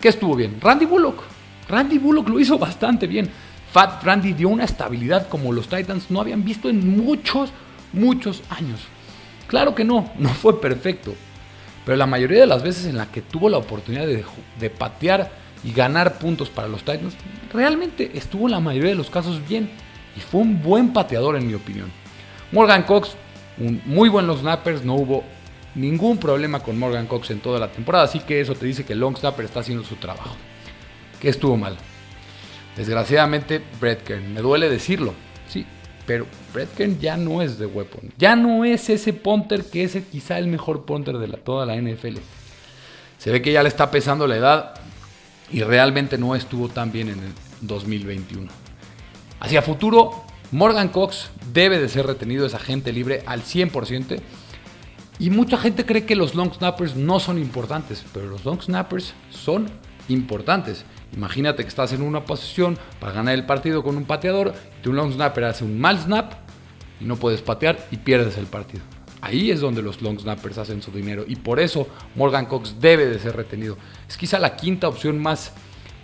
¿Qué 0.00 0.08
estuvo 0.08 0.34
bien? 0.34 0.58
Randy 0.60 0.86
Bullock. 0.86 1.22
Randy 1.68 1.98
Bullock 1.98 2.28
lo 2.28 2.40
hizo 2.40 2.58
bastante 2.58 3.06
bien. 3.06 3.28
Fat 3.72 4.02
Randy 4.02 4.32
dio 4.32 4.48
una 4.48 4.64
estabilidad 4.64 5.28
como 5.28 5.52
los 5.52 5.68
Titans 5.68 6.10
no 6.10 6.20
habían 6.20 6.44
visto 6.44 6.70
en 6.70 6.96
muchos, 6.96 7.50
muchos 7.92 8.42
años. 8.48 8.80
Claro 9.48 9.74
que 9.74 9.84
no, 9.84 10.10
no 10.16 10.30
fue 10.30 10.58
perfecto. 10.58 11.14
Pero 11.84 11.96
la 11.96 12.06
mayoría 12.06 12.40
de 12.40 12.46
las 12.46 12.62
veces 12.62 12.86
en 12.86 12.96
la 12.96 13.12
que 13.12 13.20
tuvo 13.20 13.50
la 13.50 13.58
oportunidad 13.58 14.06
de, 14.06 14.70
patear 14.70 15.30
y 15.62 15.72
ganar 15.72 16.18
puntos 16.18 16.48
para 16.48 16.68
los 16.68 16.80
Titans, 16.80 17.14
realmente 17.52 18.12
estuvo 18.14 18.46
en 18.46 18.52
la 18.52 18.60
mayoría 18.60 18.90
de 18.90 18.96
los 18.96 19.10
casos 19.10 19.46
bien. 19.46 19.70
Y 20.16 20.20
fue 20.20 20.40
un 20.40 20.62
buen 20.62 20.94
pateador 20.94 21.36
en 21.36 21.46
mi 21.46 21.54
opinión. 21.54 21.92
Morgan 22.52 22.84
Cox, 22.84 23.16
un 23.58 23.82
muy 23.84 24.08
buen 24.08 24.26
los 24.26 24.40
snappers, 24.40 24.84
no 24.84 24.94
hubo 24.94 25.24
ningún 25.74 26.18
problema 26.18 26.60
con 26.60 26.78
Morgan 26.78 27.06
Cox 27.06 27.30
en 27.30 27.40
toda 27.40 27.58
la 27.58 27.68
temporada, 27.68 28.04
así 28.04 28.20
que 28.20 28.40
eso 28.40 28.54
te 28.54 28.66
dice 28.66 28.84
que 28.84 28.94
long 28.94 29.16
snapper 29.16 29.44
está 29.44 29.60
haciendo 29.60 29.84
su 29.84 29.96
trabajo. 29.96 30.36
¿Qué 31.20 31.28
estuvo 31.28 31.56
mal? 31.56 31.76
Desgraciadamente, 32.76 33.62
Brett 33.80 34.02
Kern, 34.02 34.34
me 34.34 34.40
duele 34.40 34.68
decirlo, 34.68 35.14
sí, 35.48 35.66
pero 36.06 36.26
Brett 36.52 36.74
Kern 36.74 36.98
ya 37.00 37.16
no 37.16 37.42
es 37.42 37.58
de 37.58 37.66
weapon. 37.66 38.12
Ya 38.18 38.36
no 38.36 38.64
es 38.64 38.90
ese 38.90 39.12
punter 39.12 39.64
que 39.64 39.84
es 39.84 39.96
quizá 40.10 40.38
el 40.38 40.46
mejor 40.46 40.84
punter 40.84 41.18
de 41.18 41.28
toda 41.38 41.66
la 41.66 41.76
NFL. 41.76 42.18
Se 43.18 43.30
ve 43.30 43.42
que 43.42 43.52
ya 43.52 43.62
le 43.62 43.68
está 43.68 43.90
pesando 43.90 44.26
la 44.26 44.36
edad 44.36 44.74
y 45.50 45.62
realmente 45.62 46.18
no 46.18 46.34
estuvo 46.34 46.68
tan 46.68 46.92
bien 46.92 47.08
en 47.08 47.18
el 47.18 47.32
2021. 47.62 48.50
Hacia 49.40 49.62
futuro, 49.62 50.25
Morgan 50.52 50.88
Cox 50.88 51.30
debe 51.52 51.80
de 51.80 51.88
ser 51.88 52.06
retenido, 52.06 52.46
esa 52.46 52.58
gente 52.58 52.92
libre 52.92 53.22
al 53.26 53.42
100%. 53.42 54.20
Y 55.18 55.30
mucha 55.30 55.56
gente 55.56 55.84
cree 55.84 56.04
que 56.04 56.14
los 56.14 56.34
long 56.34 56.52
snappers 56.52 56.94
no 56.94 57.18
son 57.20 57.38
importantes, 57.38 58.04
pero 58.12 58.26
los 58.26 58.44
long 58.44 58.60
snappers 58.60 59.14
son 59.30 59.66
importantes. 60.08 60.84
Imagínate 61.16 61.62
que 61.62 61.68
estás 61.68 61.92
en 61.92 62.02
una 62.02 62.24
posición 62.24 62.78
para 63.00 63.12
ganar 63.12 63.34
el 63.34 63.46
partido 63.46 63.82
con 63.82 63.96
un 63.96 64.04
pateador, 64.04 64.54
y 64.78 64.82
tu 64.82 64.92
long 64.92 65.12
snapper 65.12 65.44
hace 65.44 65.64
un 65.64 65.80
mal 65.80 65.98
snap 65.98 66.34
y 67.00 67.04
no 67.04 67.16
puedes 67.16 67.42
patear 67.42 67.86
y 67.90 67.96
pierdes 67.96 68.36
el 68.36 68.46
partido. 68.46 68.82
Ahí 69.22 69.50
es 69.50 69.60
donde 69.60 69.82
los 69.82 70.02
long 70.02 70.20
snappers 70.20 70.58
hacen 70.58 70.82
su 70.82 70.92
dinero 70.92 71.24
y 71.26 71.36
por 71.36 71.58
eso 71.58 71.88
Morgan 72.14 72.46
Cox 72.46 72.76
debe 72.80 73.06
de 73.06 73.18
ser 73.18 73.34
retenido. 73.34 73.76
Es 74.08 74.16
quizá 74.16 74.38
la 74.38 74.54
quinta 74.54 74.86
opción 74.86 75.18
más 75.18 75.52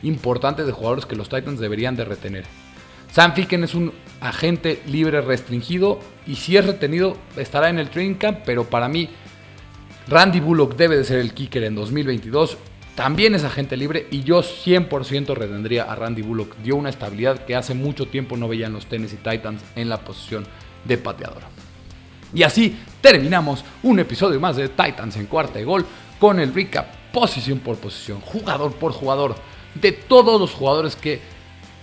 importante 0.02 0.64
de 0.64 0.72
jugadores 0.72 1.06
que 1.06 1.14
los 1.14 1.28
Titans 1.28 1.60
deberían 1.60 1.94
de 1.94 2.04
retener. 2.04 2.61
Sam 3.12 3.34
Ficken 3.34 3.62
es 3.62 3.74
un 3.74 3.92
agente 4.22 4.82
libre 4.86 5.20
restringido 5.20 6.00
y 6.26 6.36
si 6.36 6.56
es 6.56 6.64
retenido 6.64 7.18
estará 7.36 7.68
en 7.68 7.78
el 7.78 7.90
training 7.90 8.14
camp, 8.14 8.38
pero 8.46 8.64
para 8.64 8.88
mí 8.88 9.10
Randy 10.08 10.40
Bullock 10.40 10.76
debe 10.76 10.96
de 10.96 11.04
ser 11.04 11.18
el 11.18 11.34
kicker 11.34 11.64
en 11.64 11.74
2022 11.74 12.56
también 12.94 13.34
es 13.34 13.44
agente 13.44 13.76
libre 13.76 14.06
y 14.10 14.22
yo 14.22 14.42
100% 14.42 15.34
retendría 15.34 15.84
a 15.84 15.94
Randy 15.94 16.22
Bullock. 16.22 16.56
Dio 16.62 16.76
una 16.76 16.88
estabilidad 16.88 17.44
que 17.44 17.54
hace 17.54 17.74
mucho 17.74 18.06
tiempo 18.06 18.38
no 18.38 18.48
veían 18.48 18.72
los 18.72 18.86
Tennessee 18.86 19.16
Titans 19.16 19.62
en 19.76 19.90
la 19.90 19.98
posición 19.98 20.46
de 20.84 20.96
pateador. 20.96 21.42
Y 22.32 22.44
así 22.44 22.78
terminamos 23.02 23.62
un 23.82 23.98
episodio 23.98 24.40
más 24.40 24.56
de 24.56 24.70
Titans 24.70 25.16
en 25.16 25.26
cuarta 25.26 25.58
de 25.58 25.66
gol 25.66 25.84
con 26.18 26.40
el 26.40 26.54
recap 26.54 26.86
posición 27.12 27.58
por 27.58 27.76
posición, 27.76 28.20
jugador 28.20 28.72
por 28.72 28.92
jugador, 28.92 29.34
de 29.74 29.92
todos 29.92 30.40
los 30.40 30.52
jugadores 30.52 30.96
que 30.96 31.20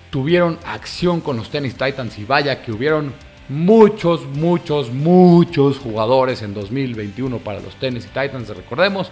tuvieron 0.09 0.57
acción 0.65 1.21
con 1.21 1.37
los 1.37 1.49
Tennessee 1.49 1.77
Titans 1.77 2.17
y 2.17 2.25
vaya 2.25 2.61
que 2.61 2.71
hubieron 2.71 3.13
muchos, 3.49 4.25
muchos, 4.25 4.91
muchos 4.91 5.79
jugadores 5.79 6.41
en 6.41 6.53
2021 6.53 7.39
para 7.39 7.59
los 7.59 7.75
Tennessee 7.75 8.07
Titans. 8.07 8.49
Recordemos, 8.49 9.11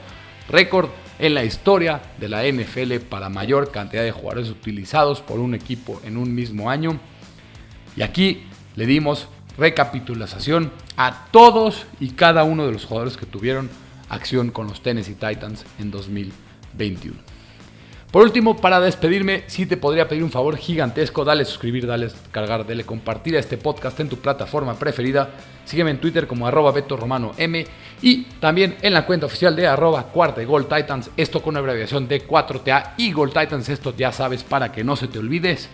récord 0.50 0.90
en 1.20 1.34
la 1.34 1.44
historia 1.44 2.02
de 2.20 2.30
la 2.30 2.44
NFL 2.44 2.98
para 3.10 3.30
mayor 3.30 3.72
cantidad 3.72 4.04
de 4.04 4.12
jugadores 4.12 4.50
utilizados 4.50 5.22
por 5.22 5.40
un 5.40 5.56
equipo 5.56 6.00
en 6.04 6.18
un 6.18 6.34
mismo 6.34 6.70
año. 6.70 7.00
Y 7.96 8.04
aquí 8.04 8.44
le 8.76 8.86
dimos 8.86 9.28
recapitulación 9.58 10.72
a 10.98 11.28
todos 11.32 11.86
y 12.00 12.12
cada 12.12 12.44
uno 12.44 12.66
de 12.68 12.72
los 12.72 12.86
jugadores 12.86 13.18
que 13.18 13.26
tuvieron 13.26 13.70
acción 14.10 14.52
con 14.52 14.68
los 14.68 14.82
Tennessee 14.82 15.16
Titans 15.16 15.66
en 15.80 15.92
2021. 15.92 17.37
Por 18.12 18.24
último, 18.24 18.56
para 18.56 18.80
despedirme, 18.80 19.44
sí 19.48 19.66
te 19.66 19.76
podría 19.76 20.08
pedir 20.08 20.24
un 20.24 20.32
favor 20.32 20.56
gigantesco, 20.56 21.26
dale 21.26 21.44
suscribir, 21.44 21.86
dale 21.86 22.08
cargar, 22.32 22.66
dale 22.66 22.86
compartir 22.86 23.36
a 23.36 23.40
este 23.40 23.58
podcast 23.58 24.00
en 24.00 24.08
tu 24.08 24.18
plataforma 24.18 24.76
preferida. 24.80 25.32
Sígueme 25.66 25.92
en 25.92 26.00
Twitter 26.00 26.26
como 26.26 26.48
arroba 26.48 26.72
Beto 26.72 26.96
Romano 26.96 27.34
M 27.38 27.68
y 28.02 28.24
también 28.40 28.78
en 28.82 28.94
la 28.94 29.06
cuenta 29.06 29.26
oficial 29.26 29.58
de 29.58 29.68
arroba 29.68 30.04
cuarta 30.04 30.42
Titans, 30.42 31.12
esto 31.18 31.42
con 31.42 31.58
abreviación 31.58 32.08
de 32.08 32.26
4TA 32.26 32.94
y 32.96 33.12
Gold 33.12 33.34
Titans, 33.34 33.68
esto 33.68 33.94
ya 33.96 34.14
sabes 34.14 34.42
para 34.42 34.72
que 34.72 34.86
no 34.86 34.96
se 34.96 35.10
te 35.10 35.20
olvides. 35.20 35.68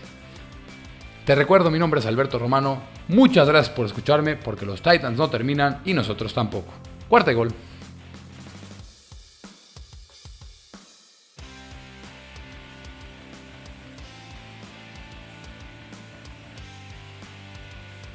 Te 1.24 1.36
recuerdo, 1.36 1.70
mi 1.70 1.78
nombre 1.78 2.00
es 2.00 2.06
Alberto 2.06 2.40
Romano. 2.40 2.82
Muchas 3.06 3.48
gracias 3.48 3.74
por 3.74 3.86
escucharme 3.86 4.34
porque 4.34 4.66
los 4.66 4.82
Titans 4.82 5.16
no 5.16 5.30
terminan 5.30 5.82
y 5.84 5.94
nosotros 5.94 6.34
tampoco. 6.34 6.72
Cuarta 7.08 7.32
gol. 7.32 7.52